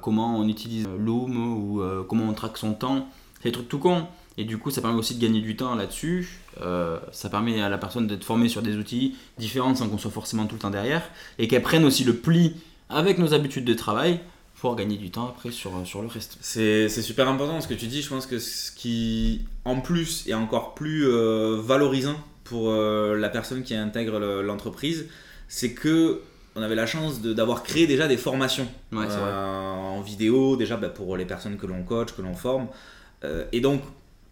comment 0.00 0.38
on 0.38 0.48
utilise 0.48 0.86
Loom 0.98 1.36
ou 1.36 1.82
comment 2.08 2.28
on 2.28 2.32
traque 2.32 2.56
son 2.56 2.74
temps. 2.74 3.08
C'est 3.42 3.48
des 3.48 3.52
trucs 3.52 3.68
tout 3.68 3.78
cons. 3.78 4.06
Et 4.40 4.44
du 4.44 4.56
coup, 4.56 4.70
ça 4.70 4.80
permet 4.80 4.98
aussi 4.98 5.14
de 5.16 5.20
gagner 5.20 5.42
du 5.42 5.54
temps 5.54 5.74
là-dessus. 5.74 6.38
Euh, 6.62 6.98
ça 7.12 7.28
permet 7.28 7.60
à 7.60 7.68
la 7.68 7.76
personne 7.76 8.06
d'être 8.06 8.24
formée 8.24 8.48
sur 8.48 8.62
des 8.62 8.76
outils 8.76 9.14
différents 9.38 9.74
sans 9.74 9.88
qu'on 9.88 9.98
soit 9.98 10.10
forcément 10.10 10.46
tout 10.46 10.54
le 10.54 10.60
temps 10.60 10.70
derrière. 10.70 11.02
Et 11.38 11.46
qu'elle 11.46 11.62
prenne 11.62 11.84
aussi 11.84 12.04
le 12.04 12.14
pli 12.14 12.54
avec 12.88 13.18
nos 13.18 13.34
habitudes 13.34 13.66
de 13.66 13.74
travail 13.74 14.20
pour 14.60 14.76
gagner 14.76 14.96
du 14.96 15.10
temps 15.10 15.28
après 15.28 15.50
sur, 15.50 15.72
sur 15.84 16.00
le 16.00 16.08
reste. 16.08 16.38
C'est 16.40 16.88
super 16.88 17.28
important 17.28 17.60
ce 17.60 17.68
que 17.68 17.74
tu 17.74 17.86
dis. 17.86 18.00
Je 18.00 18.08
pense 18.08 18.24
que 18.26 18.38
ce 18.38 18.72
qui, 18.72 19.42
en 19.66 19.80
plus, 19.80 20.26
est 20.26 20.34
encore 20.34 20.74
plus 20.74 21.06
euh, 21.06 21.60
valorisant 21.62 22.16
pour 22.44 22.70
euh, 22.70 23.16
la 23.16 23.28
personne 23.28 23.62
qui 23.62 23.74
intègre 23.74 24.18
le- 24.18 24.42
l'entreprise, 24.42 25.06
c'est 25.48 25.72
que 25.74 26.20
on 26.56 26.62
avait 26.62 26.74
la 26.74 26.86
chance 26.86 27.20
de- 27.20 27.32
d'avoir 27.32 27.62
créé 27.62 27.86
déjà 27.86 28.08
des 28.08 28.16
formations 28.16 28.66
Ouais, 28.92 29.04
euh, 29.08 29.74
en 29.96 30.00
vidéo, 30.00 30.56
déjà 30.56 30.76
bah, 30.76 30.88
pour 30.88 31.16
les 31.16 31.24
personnes 31.26 31.56
que 31.58 31.66
l'on 31.66 31.82
coach, 31.84 32.12
que 32.12 32.22
l'on 32.22 32.34
forme. 32.34 32.66
Euh, 33.24 33.44
et 33.52 33.60
donc, 33.60 33.82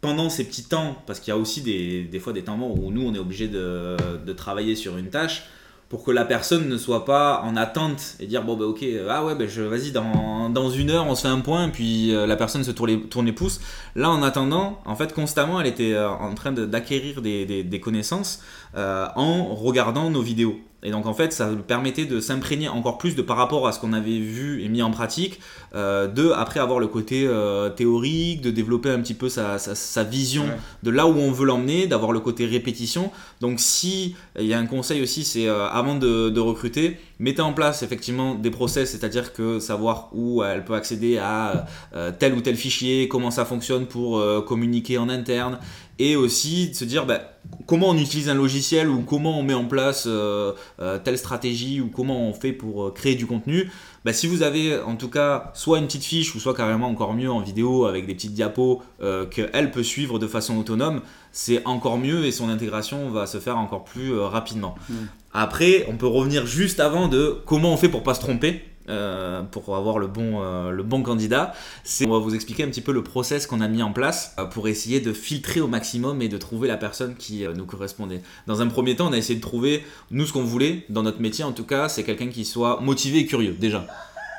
pendant 0.00 0.30
ces 0.30 0.44
petits 0.44 0.64
temps, 0.64 0.96
parce 1.06 1.20
qu'il 1.20 1.32
y 1.32 1.36
a 1.36 1.38
aussi 1.38 1.60
des, 1.62 2.20
fois 2.20 2.32
des 2.32 2.42
temps 2.42 2.56
morts 2.56 2.78
où 2.78 2.90
nous, 2.90 3.02
on 3.02 3.14
est 3.14 3.18
obligé 3.18 3.48
de, 3.48 3.96
travailler 4.36 4.76
sur 4.76 4.96
une 4.96 5.10
tâche, 5.10 5.44
pour 5.88 6.04
que 6.04 6.10
la 6.10 6.24
personne 6.24 6.68
ne 6.68 6.76
soit 6.76 7.06
pas 7.06 7.40
en 7.44 7.56
attente 7.56 8.16
et 8.20 8.26
dire 8.26 8.42
bon 8.44 8.58
bah 8.58 8.66
ok 8.66 8.82
euh, 8.82 9.08
ah 9.10 9.24
ouais 9.24 9.34
je 9.48 9.62
vas-y 9.62 9.90
dans, 9.90 10.50
dans 10.50 10.68
une 10.68 10.90
heure 10.90 11.06
on 11.06 11.14
se 11.14 11.22
fait 11.22 11.28
un 11.28 11.40
point 11.40 11.70
puis 11.70 12.14
euh, 12.14 12.26
la 12.26 12.36
personne 12.36 12.62
se 12.62 12.70
tourne 12.70 13.24
les, 13.24 13.32
pouces. 13.32 13.58
Là 13.96 14.10
en 14.10 14.22
attendant 14.22 14.82
en 14.84 14.96
fait 14.96 15.14
constamment 15.14 15.58
elle 15.62 15.66
était 15.66 15.94
euh, 15.94 16.10
en 16.10 16.34
train 16.34 16.52
d'acquérir 16.52 17.22
des, 17.22 17.80
connaissances 17.82 18.42
en 18.76 19.54
regardant 19.54 20.10
nos 20.10 20.20
vidéos 20.20 20.60
et 20.84 20.90
donc 20.92 21.06
en 21.06 21.14
fait 21.14 21.32
ça 21.32 21.48
permettait 21.66 22.04
de 22.04 22.20
s'imprégner 22.20 22.68
encore 22.68 22.98
plus 22.98 23.16
de 23.16 23.22
par 23.22 23.36
rapport 23.36 23.66
à 23.66 23.72
ce 23.72 23.80
qu'on 23.80 23.92
avait 23.92 24.18
vu 24.20 24.62
et 24.62 24.68
mis 24.68 24.80
en 24.80 24.90
pratique 24.92 25.40
euh, 25.74 26.06
de 26.06 26.30
après 26.30 26.60
avoir 26.60 26.78
le 26.78 26.86
côté 26.86 27.26
euh, 27.26 27.68
théorique 27.68 28.40
de 28.42 28.50
développer 28.50 28.90
un 28.90 29.00
petit 29.00 29.14
peu 29.14 29.28
sa, 29.28 29.58
sa, 29.58 29.74
sa 29.74 30.04
vision 30.04 30.44
Ouais. 30.44 30.56
de 30.84 30.90
là 30.90 31.06
où 31.08 31.16
on 31.18 31.32
veut 31.32 31.46
l'emmener 31.46 31.86
d'avoir 31.88 32.12
le 32.12 32.20
côté 32.20 32.46
répétition 32.46 33.10
donc 33.40 33.58
si 33.58 34.14
il 34.38 34.46
y 34.46 34.54
a 34.54 34.58
un 34.58 34.66
conseil 34.66 35.02
aussi 35.02 35.24
c'est 35.24 35.48
euh, 35.48 35.66
avant 35.68 35.96
de, 35.96 36.28
de 36.30 36.40
recruter 36.40 36.96
mettez 37.18 37.42
en 37.42 37.52
place 37.52 37.82
effectivement 37.82 38.36
des 38.36 38.50
process 38.50 38.92
c'est-à-dire 38.92 39.32
que 39.32 39.58
savoir 39.58 40.10
où 40.12 40.44
elle 40.44 40.64
peut 40.64 40.74
accéder 40.74 41.18
à 41.18 41.66
euh, 41.96 42.12
tel 42.16 42.34
ou 42.34 42.40
tel 42.40 42.54
fichier 42.56 43.08
comment 43.08 43.32
ça 43.32 43.44
fonctionne 43.44 43.86
pour 43.86 44.18
euh, 44.18 44.40
communiquer 44.42 44.96
en 44.98 45.08
interne 45.08 45.58
et 45.98 46.16
aussi 46.16 46.70
de 46.70 46.74
se 46.74 46.84
dire 46.84 47.06
bah, 47.06 47.20
comment 47.66 47.88
on 47.90 47.98
utilise 47.98 48.28
un 48.28 48.34
logiciel 48.34 48.88
ou 48.88 49.02
comment 49.02 49.38
on 49.38 49.42
met 49.42 49.54
en 49.54 49.64
place 49.64 50.04
euh, 50.06 50.52
euh, 50.80 50.98
telle 50.98 51.18
stratégie 51.18 51.80
ou 51.80 51.88
comment 51.88 52.28
on 52.28 52.32
fait 52.32 52.52
pour 52.52 52.84
euh, 52.84 52.90
créer 52.90 53.14
du 53.14 53.26
contenu. 53.26 53.70
Bah, 54.04 54.12
si 54.12 54.26
vous 54.26 54.42
avez 54.42 54.78
en 54.78 54.96
tout 54.96 55.08
cas 55.08 55.50
soit 55.54 55.78
une 55.78 55.86
petite 55.86 56.04
fiche 56.04 56.34
ou 56.34 56.40
soit 56.40 56.54
carrément 56.54 56.88
encore 56.88 57.14
mieux 57.14 57.30
en 57.30 57.40
vidéo 57.40 57.86
avec 57.86 58.06
des 58.06 58.14
petites 58.14 58.34
diapos 58.34 58.82
euh, 59.02 59.26
qu'elle 59.26 59.70
peut 59.70 59.82
suivre 59.82 60.18
de 60.18 60.26
façon 60.26 60.56
autonome, 60.56 61.02
c'est 61.32 61.64
encore 61.66 61.98
mieux 61.98 62.24
et 62.24 62.32
son 62.32 62.48
intégration 62.48 63.10
va 63.10 63.26
se 63.26 63.38
faire 63.38 63.58
encore 63.58 63.84
plus 63.84 64.16
rapidement. 64.18 64.76
Mm. 64.88 64.94
Après, 65.32 65.84
on 65.88 65.96
peut 65.96 66.06
revenir 66.06 66.46
juste 66.46 66.80
avant 66.80 67.08
de 67.08 67.38
comment 67.44 67.72
on 67.72 67.76
fait 67.76 67.88
pour 67.88 68.02
pas 68.02 68.14
se 68.14 68.20
tromper. 68.20 68.62
Euh, 68.88 69.42
pour 69.42 69.76
avoir 69.76 69.98
le 69.98 70.06
bon, 70.06 70.42
euh, 70.42 70.70
le 70.70 70.82
bon 70.82 71.02
candidat, 71.02 71.52
c'est 71.84 72.06
on 72.06 72.12
va 72.12 72.18
vous 72.18 72.34
expliquer 72.34 72.64
un 72.64 72.68
petit 72.68 72.80
peu 72.80 72.92
le 72.92 73.02
process 73.02 73.46
qu'on 73.46 73.60
a 73.60 73.68
mis 73.68 73.82
en 73.82 73.92
place 73.92 74.34
euh, 74.38 74.44
pour 74.44 74.68
essayer 74.68 75.00
de 75.00 75.12
filtrer 75.12 75.60
au 75.60 75.66
maximum 75.68 76.22
et 76.22 76.28
de 76.28 76.38
trouver 76.38 76.68
la 76.68 76.76
personne 76.76 77.14
qui 77.16 77.44
nous 77.54 77.66
correspondait. 77.66 78.22
Dans 78.46 78.60
un 78.62 78.66
premier 78.68 78.96
temps, 78.96 79.08
on 79.08 79.12
a 79.12 79.16
essayé 79.18 79.36
de 79.36 79.42
trouver 79.44 79.84
nous 80.10 80.26
ce 80.26 80.32
qu'on 80.32 80.44
voulait 80.44 80.84
dans 80.88 81.02
notre 81.02 81.20
métier 81.20 81.44
en 81.44 81.52
tout 81.52 81.64
cas, 81.64 81.88
c'est 81.88 82.04
quelqu'un 82.04 82.28
qui 82.28 82.44
soit 82.44 82.80
motivé 82.80 83.18
et 83.20 83.26
curieux 83.26 83.56
déjà, 83.58 83.86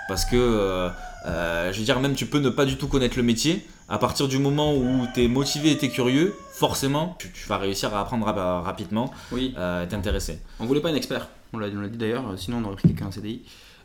parce 0.07 0.25
que 0.25 0.89
je 1.25 1.77
veux 1.77 1.83
dire 1.85 1.99
même 1.99 2.15
tu 2.15 2.25
peux 2.25 2.39
ne 2.39 2.49
pas 2.49 2.65
du 2.65 2.77
tout 2.77 2.87
connaître 2.87 3.17
le 3.17 3.23
métier. 3.23 3.65
À 3.91 3.97
partir 3.97 4.27
du 4.27 4.37
moment 4.37 4.75
où 4.75 5.07
tu 5.15 5.23
es 5.23 5.27
motivé 5.27 5.71
et 5.71 5.77
tu 5.77 5.85
es 5.85 5.89
curieux, 5.89 6.35
forcément, 6.53 7.15
tu, 7.17 7.31
tu 7.31 7.47
vas 7.47 7.57
réussir 7.57 7.91
à 7.95 8.01
apprendre 8.01 8.23
rap- 8.23 8.63
rapidement 8.63 9.11
Oui, 9.31 9.55
et 9.57 9.87
t'intéresser. 9.87 10.39
on 10.59 10.65
voulait 10.67 10.79
pas 10.79 10.89
un 10.89 10.95
expert, 10.95 11.27
on 11.53 11.57
l'a 11.57 11.67
on 11.75 11.81
l'a 11.81 11.87
dit 11.87 11.97
d'ailleurs, 11.97 12.25
sinon 12.37 12.57
on 12.63 12.65
aurait 12.67 12.75
pris 12.75 12.87
quelqu'un 12.89 13.07
en 13.07 13.11
CDI. 13.11 13.41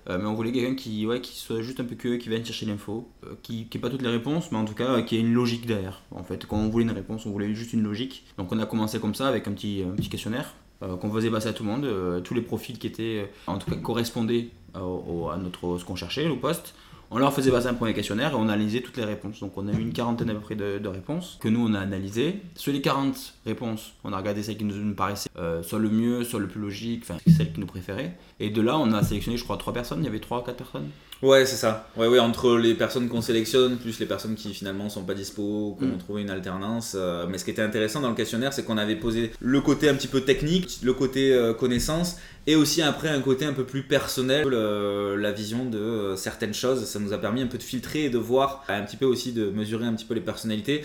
Euh, 0.08 0.18
mais 0.18 0.26
on 0.26 0.34
voulait 0.34 0.52
quelqu'un 0.52 0.74
qui, 0.74 1.06
ouais, 1.06 1.20
qui 1.20 1.36
soit 1.38 1.62
juste 1.62 1.80
un 1.80 1.84
peu 1.84 1.94
curieux, 1.94 2.18
qui 2.18 2.28
vienne 2.28 2.44
chercher 2.44 2.66
l'info, 2.66 3.08
euh, 3.24 3.34
qui 3.42 3.66
n'ait 3.72 3.80
pas 3.80 3.90
toutes 3.90 4.02
les 4.02 4.08
réponses, 4.08 4.52
mais 4.52 4.58
en 4.58 4.64
tout 4.64 4.74
cas 4.74 4.90
euh, 4.90 5.02
qui 5.02 5.16
ait 5.16 5.20
une 5.20 5.32
logique 5.32 5.66
derrière. 5.66 6.02
En 6.10 6.24
fait, 6.24 6.46
quand 6.46 6.56
on 6.56 6.68
voulait 6.68 6.84
une 6.84 6.90
réponse, 6.90 7.26
on 7.26 7.30
voulait 7.30 7.54
juste 7.54 7.72
une 7.72 7.82
logique. 7.82 8.24
Donc 8.38 8.52
on 8.52 8.58
a 8.58 8.66
commencé 8.66 9.00
comme 9.00 9.14
ça 9.14 9.28
avec 9.28 9.48
un 9.48 9.52
petit, 9.52 9.84
questionnaire 10.10 10.54
qu'on 11.00 11.10
faisait 11.10 11.30
passer 11.30 11.48
à 11.48 11.54
tout 11.54 11.62
le 11.62 11.70
monde, 11.70 12.22
tous 12.24 12.34
les 12.34 12.42
profils 12.42 12.78
qui 12.78 12.86
étaient, 12.86 13.30
en 13.46 13.56
tout 13.56 13.70
cas, 13.70 13.76
correspondaient 13.76 14.48
à 14.74 14.80
notre, 15.38 15.78
ce 15.78 15.84
qu'on 15.84 15.96
cherchait, 15.96 16.28
au 16.28 16.36
poste. 16.36 16.74
On 17.16 17.18
leur 17.18 17.32
faisait 17.32 17.52
passer 17.52 17.68
un 17.68 17.74
premier 17.74 17.94
questionnaire 17.94 18.32
et 18.32 18.34
on 18.34 18.48
analysait 18.48 18.80
toutes 18.80 18.96
les 18.96 19.04
réponses. 19.04 19.38
Donc 19.38 19.52
on 19.56 19.68
a 19.68 19.72
eu 19.72 19.78
une 19.78 19.92
quarantaine 19.92 20.30
à 20.30 20.34
peu 20.34 20.40
près 20.40 20.56
de, 20.56 20.78
de 20.78 20.88
réponses 20.88 21.38
que 21.40 21.46
nous 21.48 21.64
on 21.64 21.72
a 21.72 21.78
analysées. 21.78 22.40
Sur 22.56 22.72
les 22.72 22.80
40 22.80 23.34
réponses, 23.46 23.92
on 24.02 24.12
a 24.12 24.16
regardé 24.16 24.42
celles 24.42 24.56
qui 24.56 24.64
nous, 24.64 24.74
nous 24.74 24.94
paraissaient 24.96 25.28
euh, 25.38 25.62
soit 25.62 25.78
le 25.78 25.90
mieux, 25.90 26.24
soit 26.24 26.40
le 26.40 26.48
plus 26.48 26.60
logique, 26.60 27.04
enfin 27.04 27.18
celles 27.36 27.52
qui 27.52 27.60
nous 27.60 27.66
préféraient. 27.66 28.16
Et 28.40 28.50
de 28.50 28.60
là, 28.60 28.76
on 28.76 28.92
a 28.92 29.02
sélectionné, 29.04 29.36
je 29.38 29.44
crois, 29.44 29.56
trois 29.58 29.72
personnes. 29.72 30.00
Il 30.00 30.06
y 30.06 30.08
avait 30.08 30.18
trois 30.18 30.40
ou 30.40 30.42
quatre 30.42 30.56
personnes. 30.56 30.88
Ouais, 31.22 31.46
c'est 31.46 31.56
ça. 31.56 31.88
Ouais, 31.96 32.08
ouais, 32.08 32.18
entre 32.18 32.56
les 32.58 32.74
personnes 32.74 33.08
qu'on 33.08 33.22
sélectionne, 33.22 33.76
plus 33.78 33.98
les 34.00 34.04
personnes 34.06 34.34
qui 34.34 34.52
finalement 34.52 34.88
sont 34.90 35.04
pas 35.04 35.14
dispo, 35.14 35.76
qu'on 35.78 35.86
Mm. 35.86 35.94
a 35.94 35.98
trouvé 35.98 36.22
une 36.22 36.30
alternance. 36.30 36.94
euh, 36.98 37.26
mais 37.30 37.38
ce 37.38 37.44
qui 37.44 37.52
était 37.52 37.62
intéressant 37.62 38.00
dans 38.00 38.08
le 38.10 38.16
questionnaire, 38.16 38.52
c'est 38.52 38.64
qu'on 38.64 38.76
avait 38.76 38.96
posé 38.96 39.30
le 39.40 39.60
côté 39.60 39.88
un 39.88 39.94
petit 39.94 40.08
peu 40.08 40.20
technique, 40.22 40.80
le 40.82 40.92
côté 40.92 41.32
euh, 41.32 41.54
connaissance, 41.54 42.16
et 42.46 42.56
aussi 42.56 42.82
après 42.82 43.08
un 43.08 43.20
côté 43.20 43.44
un 43.44 43.52
peu 43.52 43.64
plus 43.64 43.82
personnel, 43.82 44.48
la 44.48 45.32
vision 45.32 45.64
de 45.64 45.78
euh, 45.78 46.16
certaines 46.16 46.54
choses. 46.54 46.84
Ça 46.84 46.98
nous 46.98 47.12
a 47.12 47.18
permis 47.18 47.42
un 47.42 47.46
peu 47.46 47.58
de 47.58 47.62
filtrer 47.62 48.04
et 48.04 48.10
de 48.10 48.18
voir, 48.18 48.64
un 48.68 48.82
petit 48.82 48.96
peu 48.96 49.06
aussi 49.06 49.32
de 49.32 49.50
mesurer 49.50 49.86
un 49.86 49.94
petit 49.94 50.04
peu 50.04 50.14
les 50.14 50.20
personnalités. 50.20 50.84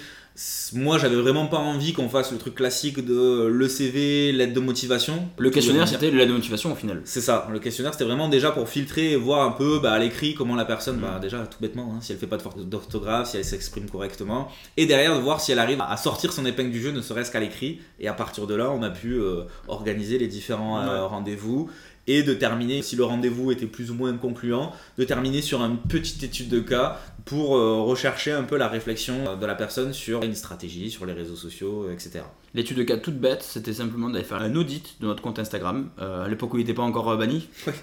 Moi, 0.73 0.97
j'avais 0.97 1.15
vraiment 1.15 1.47
pas 1.47 1.57
envie 1.57 1.93
qu'on 1.93 2.07
fasse 2.07 2.31
le 2.31 2.37
truc 2.37 2.55
classique 2.55 3.03
de 3.03 3.13
euh, 3.13 3.49
le 3.49 3.67
CV, 3.67 4.31
l'aide 4.31 4.53
de 4.53 4.59
motivation. 4.59 5.27
Le 5.37 5.49
questionnaire, 5.49 5.87
c'était 5.87 6.11
la 6.11 6.25
motivation 6.25 6.71
au 6.71 6.75
final. 6.75 7.01
c'est 7.03 7.21
ça, 7.21 7.47
le 7.51 7.59
questionnaire 7.59 7.93
c'était 7.93 8.05
vraiment 8.05 8.29
déjà 8.29 8.51
pour 8.51 8.69
filtrer 8.69 9.11
et 9.11 9.15
voir 9.15 9.45
un 9.45 9.51
peu 9.51 9.79
bah, 9.79 9.91
à 9.91 9.99
l'écrit 9.99 10.35
comment 10.35 10.55
la 10.55 10.65
personne, 10.65 10.97
bah, 10.97 11.19
déjà 11.21 11.39
tout 11.39 11.57
bêtement, 11.59 11.93
hein, 11.93 11.99
si 12.01 12.11
elle 12.13 12.17
fait 12.17 12.27
pas 12.27 12.37
de 12.37 12.63
d'orthographe, 12.63 13.29
si 13.29 13.37
elle 13.37 13.45
s'exprime 13.45 13.89
correctement, 13.89 14.49
et 14.77 14.85
derrière 14.85 15.15
de 15.15 15.21
voir 15.21 15.41
si 15.41 15.51
elle 15.51 15.59
arrive 15.59 15.81
à 15.81 15.97
sortir 15.97 16.31
son 16.31 16.45
épingle 16.45 16.71
du 16.71 16.81
jeu, 16.81 16.91
ne 16.91 17.01
serait-ce 17.01 17.31
qu'à 17.31 17.39
l'écrit, 17.39 17.79
et 17.99 18.07
à 18.07 18.13
partir 18.13 18.47
de 18.47 18.55
là 18.55 18.71
on 18.71 18.81
a 18.83 18.89
pu 18.89 19.13
euh, 19.13 19.43
organiser 19.67 20.17
les 20.17 20.27
différents 20.27 20.81
euh, 20.81 21.05
rendez-vous 21.05 21.69
et 22.09 22.23
de 22.23 22.33
terminer, 22.33 22.81
si 22.81 22.95
le 22.95 23.03
rendez-vous 23.03 23.51
était 23.51 23.65
plus 23.65 23.91
ou 23.91 23.93
moins 23.93 24.15
concluant, 24.17 24.73
de 24.97 25.03
terminer 25.03 25.41
sur 25.41 25.61
une 25.61 25.77
petite 25.77 26.23
étude 26.23 26.49
de 26.49 26.59
cas 26.59 26.99
pour 27.25 27.55
euh, 27.55 27.81
rechercher 27.81 28.31
un 28.31 28.43
peu 28.43 28.57
la 28.57 28.67
réflexion 28.67 29.15
euh, 29.27 29.35
de 29.35 29.45
la 29.45 29.55
personne 29.55 29.93
sur 29.93 30.23
une 30.23 30.35
stratégie, 30.35 30.89
sur 30.89 31.05
les 31.05 31.13
réseaux 31.13 31.35
sociaux, 31.35 31.85
euh, 31.85 31.93
etc. 31.93 32.21
L'étude 32.53 32.77
de 32.77 32.83
cas 32.83 32.97
toute 32.97 33.19
bête, 33.19 33.43
c'était 33.43 33.73
simplement 33.73 34.09
d'aller 34.09 34.25
faire 34.25 34.41
un 34.41 34.55
audit 34.55 34.95
de 34.99 35.05
notre 35.05 35.21
compte 35.21 35.39
Instagram. 35.39 35.89
Euh, 35.99 36.25
à 36.25 36.27
l'époque 36.27 36.53
où 36.53 36.57
il 36.57 36.61
n'était 36.61 36.73
pas 36.73 36.83
encore 36.83 37.15
banni. 37.17 37.47
Ouais. 37.67 37.73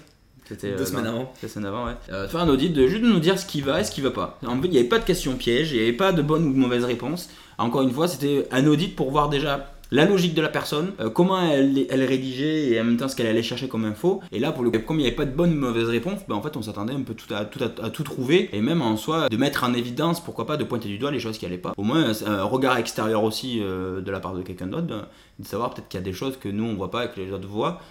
C'était 0.47 0.71
Deux 0.71 0.83
euh, 0.83 0.85
semaines 0.85 1.05
non, 1.05 1.09
avant. 1.09 1.33
Deux 1.41 1.47
semaines 1.47 1.67
avant, 1.67 1.85
ouais. 1.87 1.95
Euh, 2.09 2.27
faire 2.27 2.39
un 2.39 2.47
audit, 2.47 2.71
de 2.71 2.87
juste 2.87 3.03
de 3.03 3.07
nous 3.07 3.19
dire 3.19 3.37
ce 3.37 3.45
qui 3.45 3.61
va 3.61 3.81
et 3.81 3.83
ce 3.83 3.91
qui 3.91 3.99
va 4.01 4.11
pas. 4.11 4.39
En 4.45 4.61
fait, 4.61 4.67
il 4.67 4.71
n'y 4.71 4.77
avait 4.77 4.87
pas 4.87 4.99
de 4.99 5.03
questions 5.03 5.35
pièges, 5.35 5.71
il 5.71 5.77
n'y 5.77 5.83
avait 5.83 5.93
pas 5.93 6.13
de 6.13 6.21
bonnes 6.21 6.45
ou 6.45 6.53
de 6.53 6.57
mauvaises 6.57 6.85
réponses. 6.85 7.29
Encore 7.57 7.81
une 7.81 7.91
fois, 7.91 8.07
c'était 8.07 8.47
un 8.51 8.65
audit 8.65 8.95
pour 8.95 9.11
voir 9.11 9.29
déjà 9.29 9.73
la 9.91 10.05
logique 10.05 10.33
de 10.33 10.41
la 10.41 10.49
personne, 10.49 10.93
euh, 10.99 11.09
comment 11.09 11.39
elle, 11.39 12.03
rédigeait 12.03 12.69
et 12.69 12.81
en 12.81 12.83
même 12.83 12.97
temps 12.97 13.07
ce 13.07 13.15
qu'elle 13.15 13.27
allait 13.27 13.43
chercher 13.43 13.67
comme 13.67 13.85
info. 13.85 14.21
Et 14.31 14.39
là, 14.39 14.51
pour 14.51 14.63
le 14.63 14.71
comme 14.71 14.97
il 14.99 15.03
n'y 15.03 15.07
avait 15.07 15.15
pas 15.15 15.25
de 15.25 15.31
bonne 15.31 15.53
ou 15.53 15.55
mauvaise 15.55 15.87
réponse, 15.89 16.19
ben, 16.27 16.35
en 16.35 16.41
fait, 16.41 16.55
on 16.57 16.61
s'attendait 16.61 16.93
un 16.93 17.01
peu 17.01 17.13
tout 17.13 17.33
à, 17.33 17.45
tout 17.45 17.59
à, 17.63 17.89
tout 17.89 18.03
trouver 18.03 18.49
et 18.53 18.61
même 18.61 18.81
en 18.81 18.97
soi 18.97 19.29
de 19.29 19.37
mettre 19.37 19.63
en 19.63 19.73
évidence, 19.73 20.23
pourquoi 20.23 20.45
pas, 20.45 20.57
de 20.57 20.63
pointer 20.63 20.87
du 20.87 20.97
doigt 20.97 21.11
les 21.11 21.19
choses 21.19 21.37
qui 21.37 21.45
allaient 21.45 21.57
pas. 21.57 21.73
Au 21.77 21.83
moins, 21.83 22.11
un 22.25 22.43
regard 22.43 22.77
extérieur 22.77 23.23
aussi 23.23 23.59
euh, 23.61 24.01
de 24.01 24.11
la 24.11 24.19
part 24.19 24.33
de 24.33 24.41
quelqu'un 24.41 24.67
d'autre, 24.67 24.87
de, 24.87 25.01
de 25.39 25.45
savoir 25.45 25.73
peut-être 25.73 25.87
qu'il 25.87 25.99
y 25.99 26.03
a 26.03 26.05
des 26.05 26.13
choses 26.13 26.37
que 26.37 26.49
nous 26.49 26.65
on 26.65 26.75
voit 26.75 26.91
pas 26.91 27.05
et 27.05 27.09
que 27.09 27.19
les 27.19 27.31
autres 27.31 27.47
voient 27.47 27.81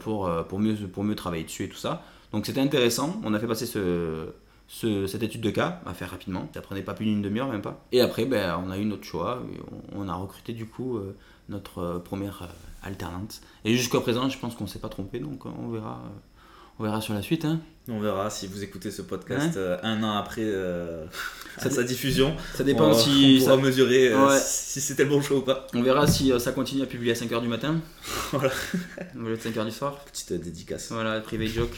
pour, 0.00 0.26
euh, 0.26 0.42
pour, 0.42 0.58
mieux, 0.58 0.74
pour 0.74 1.04
mieux 1.04 1.14
travailler 1.14 1.44
dessus 1.44 1.64
et 1.64 1.68
tout 1.68 1.76
ça. 1.76 2.02
Donc 2.32 2.46
c'était 2.46 2.60
intéressant, 2.60 3.20
on 3.24 3.34
a 3.34 3.38
fait 3.38 3.46
passer 3.46 3.66
ce, 3.66 4.26
ce- 4.68 5.06
cette 5.06 5.22
étude 5.22 5.40
de 5.40 5.50
cas, 5.50 5.80
à 5.86 5.94
faire 5.94 6.10
rapidement, 6.10 6.48
ça 6.54 6.60
prenait 6.60 6.82
pas 6.82 6.94
plus 6.94 7.04
d'une 7.06 7.22
demi-heure, 7.22 7.48
même 7.48 7.62
pas. 7.62 7.84
Et 7.92 8.00
après, 8.00 8.24
ben, 8.24 8.60
on 8.66 8.70
a 8.70 8.78
eu 8.78 8.84
notre 8.84 9.04
choix, 9.04 9.42
et 9.52 9.60
on, 9.94 10.04
on 10.04 10.08
a 10.08 10.14
recruté 10.14 10.52
du 10.52 10.66
coup 10.66 10.96
euh, 10.98 11.16
notre 11.48 11.78
euh, 11.78 11.98
première 11.98 12.42
euh, 12.42 12.86
alternante. 12.86 13.40
Et 13.64 13.74
jusqu'à 13.76 14.00
présent, 14.00 14.28
je 14.28 14.38
pense 14.38 14.54
qu'on 14.56 14.66
s'est 14.66 14.78
pas 14.80 14.88
trompé, 14.88 15.20
donc 15.20 15.46
euh, 15.46 15.50
on 15.58 15.68
verra, 15.70 16.02
on 16.78 16.84
verra 16.84 17.00
sur 17.00 17.14
la 17.14 17.22
suite. 17.22 17.44
Hein. 17.44 17.60
On 17.88 18.00
verra 18.00 18.28
si 18.30 18.48
vous 18.48 18.64
écoutez 18.64 18.90
ce 18.90 19.00
podcast 19.02 19.56
un 19.84 20.02
an 20.02 20.16
après 20.16 20.44
Ça 21.58 21.70
sa 21.70 21.84
diffusion. 21.84 22.36
Ça 22.54 22.64
dépend 22.64 22.88
on, 22.90 22.94
si 22.94 23.38
on 23.40 23.44
pourra 23.44 23.56
ça- 23.56 23.62
mesurer 23.62 24.14
Ouais. 24.14 24.38
si 24.44 24.80
c'était 24.80 25.04
le 25.04 25.10
bon 25.10 25.22
choix 25.22 25.38
ou 25.38 25.42
pas. 25.42 25.68
on 25.72 25.82
verra 25.82 26.06
si 26.08 26.32
ça 26.40 26.50
continue 26.50 26.82
à 26.82 26.86
publier 26.86 27.12
à 27.12 27.14
5h 27.14 27.40
du 27.40 27.46
matin, 27.48 27.76
Voilà. 28.32 28.50
au 29.14 29.20
lieu 29.20 29.36
de 29.36 29.40
5h 29.40 29.64
du 29.64 29.70
soir. 29.70 30.00
Petite 30.12 30.32
dédicace. 30.32 30.90
Voilà, 30.90 31.20
private 31.20 31.46
joke. 31.48 31.76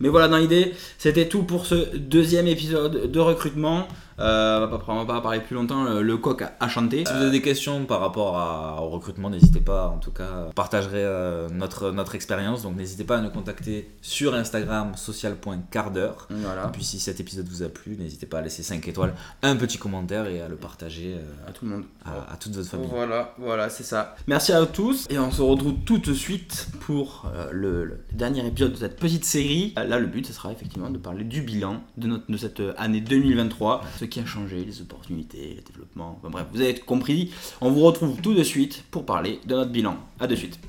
Mais 0.00 0.08
voilà, 0.08 0.28
dans 0.28 0.38
l'idée, 0.38 0.72
c'était 0.98 1.28
tout 1.28 1.42
pour 1.42 1.66
ce 1.66 1.96
deuxième 1.96 2.46
épisode 2.46 3.10
de 3.10 3.20
recrutement. 3.20 3.86
Euh, 4.20 4.58
on 4.58 4.60
va 4.66 4.78
pas, 4.78 4.84
on 4.88 5.04
va 5.04 5.14
pas 5.14 5.20
parler 5.20 5.40
plus 5.40 5.54
longtemps, 5.54 5.84
le, 5.84 6.02
le 6.02 6.16
coq 6.16 6.42
a, 6.42 6.52
a 6.60 6.68
chanté. 6.68 7.04
Si 7.06 7.12
vous 7.12 7.20
avez 7.22 7.30
des 7.30 7.42
questions 7.42 7.84
par 7.86 8.00
rapport 8.00 8.36
à- 8.38 8.82
au 8.82 8.88
recrutement, 8.90 9.30
n'hésitez 9.30 9.60
pas. 9.60 9.88
En 9.88 9.98
tout 9.98 10.10
cas, 10.10 10.46
on 10.48 10.52
partagerait 10.52 11.04
euh, 11.04 11.48
notre, 11.50 11.90
notre 11.90 12.14
expérience. 12.14 12.62
Donc 12.62 12.76
n'hésitez 12.76 13.04
pas 13.04 13.18
à 13.18 13.20
nous 13.20 13.30
contacter 13.30 13.90
sur 14.02 14.34
Instagram 14.34 14.92
social.quart 14.96 15.90
d'heure. 15.90 16.26
Voilà, 16.30 16.66
Et 16.66 16.72
puis 16.72 16.84
si 16.84 16.98
cet 17.00 17.20
épisode 17.20 17.46
vous 17.48 17.62
a 17.62 17.68
plu, 17.68 17.96
n'hésitez 17.98 18.26
pas 18.26 18.38
à 18.38 18.42
laisser 18.42 18.62
5 18.62 18.86
étoiles, 18.88 19.14
un 19.42 19.56
petit 19.56 19.78
commentaire 19.78 20.26
et 20.26 20.40
à 20.40 20.48
le 20.48 20.56
partager 20.56 21.14
euh, 21.16 21.48
à 21.48 21.52
tout 21.52 21.64
le 21.64 21.70
monde. 21.72 21.84
à, 22.04 22.32
à 22.32 22.36
toute 22.36 22.54
votre 22.54 22.68
famille. 22.68 22.88
Voilà, 22.90 23.34
voilà, 23.38 23.68
c'est 23.68 23.84
ça. 23.84 24.14
Merci 24.26 24.52
à 24.52 24.64
tous 24.66 25.06
et 25.10 25.18
on 25.18 25.30
se 25.30 25.42
retrouve 25.42 25.74
tout 25.84 25.98
de 25.98 26.12
suite 26.14 26.68
pour 26.80 27.26
euh, 27.34 27.48
le, 27.52 27.84
le 27.84 28.00
dernier 28.12 28.46
épisode 28.46 28.72
de 28.72 28.76
cette 28.76 28.98
petite 28.98 29.24
série. 29.24 29.72
Là, 29.76 29.98
le 29.98 30.06
but, 30.06 30.26
ce 30.26 30.32
sera 30.32 30.52
effectivement 30.52 30.90
de 30.90 30.98
parler 30.98 31.24
du 31.24 31.42
bilan 31.42 31.80
de, 31.96 32.06
notre, 32.08 32.30
de 32.30 32.36
cette 32.36 32.62
année 32.76 33.00
2023, 33.00 33.82
ce 33.98 34.04
qui 34.10 34.20
a 34.20 34.26
changé, 34.26 34.64
les 34.64 34.82
opportunités, 34.82 35.54
le 35.56 35.62
développement. 35.62 36.18
Enfin, 36.18 36.30
bref, 36.30 36.46
vous 36.52 36.60
avez 36.60 36.74
compris. 36.74 37.32
On 37.62 37.70
vous 37.70 37.80
retrouve 37.80 38.20
tout 38.20 38.34
de 38.34 38.42
suite 38.42 38.84
pour 38.90 39.06
parler 39.06 39.40
de 39.46 39.54
notre 39.54 39.70
bilan. 39.70 39.96
À 40.18 40.26
de 40.26 40.34
suite. 40.34 40.60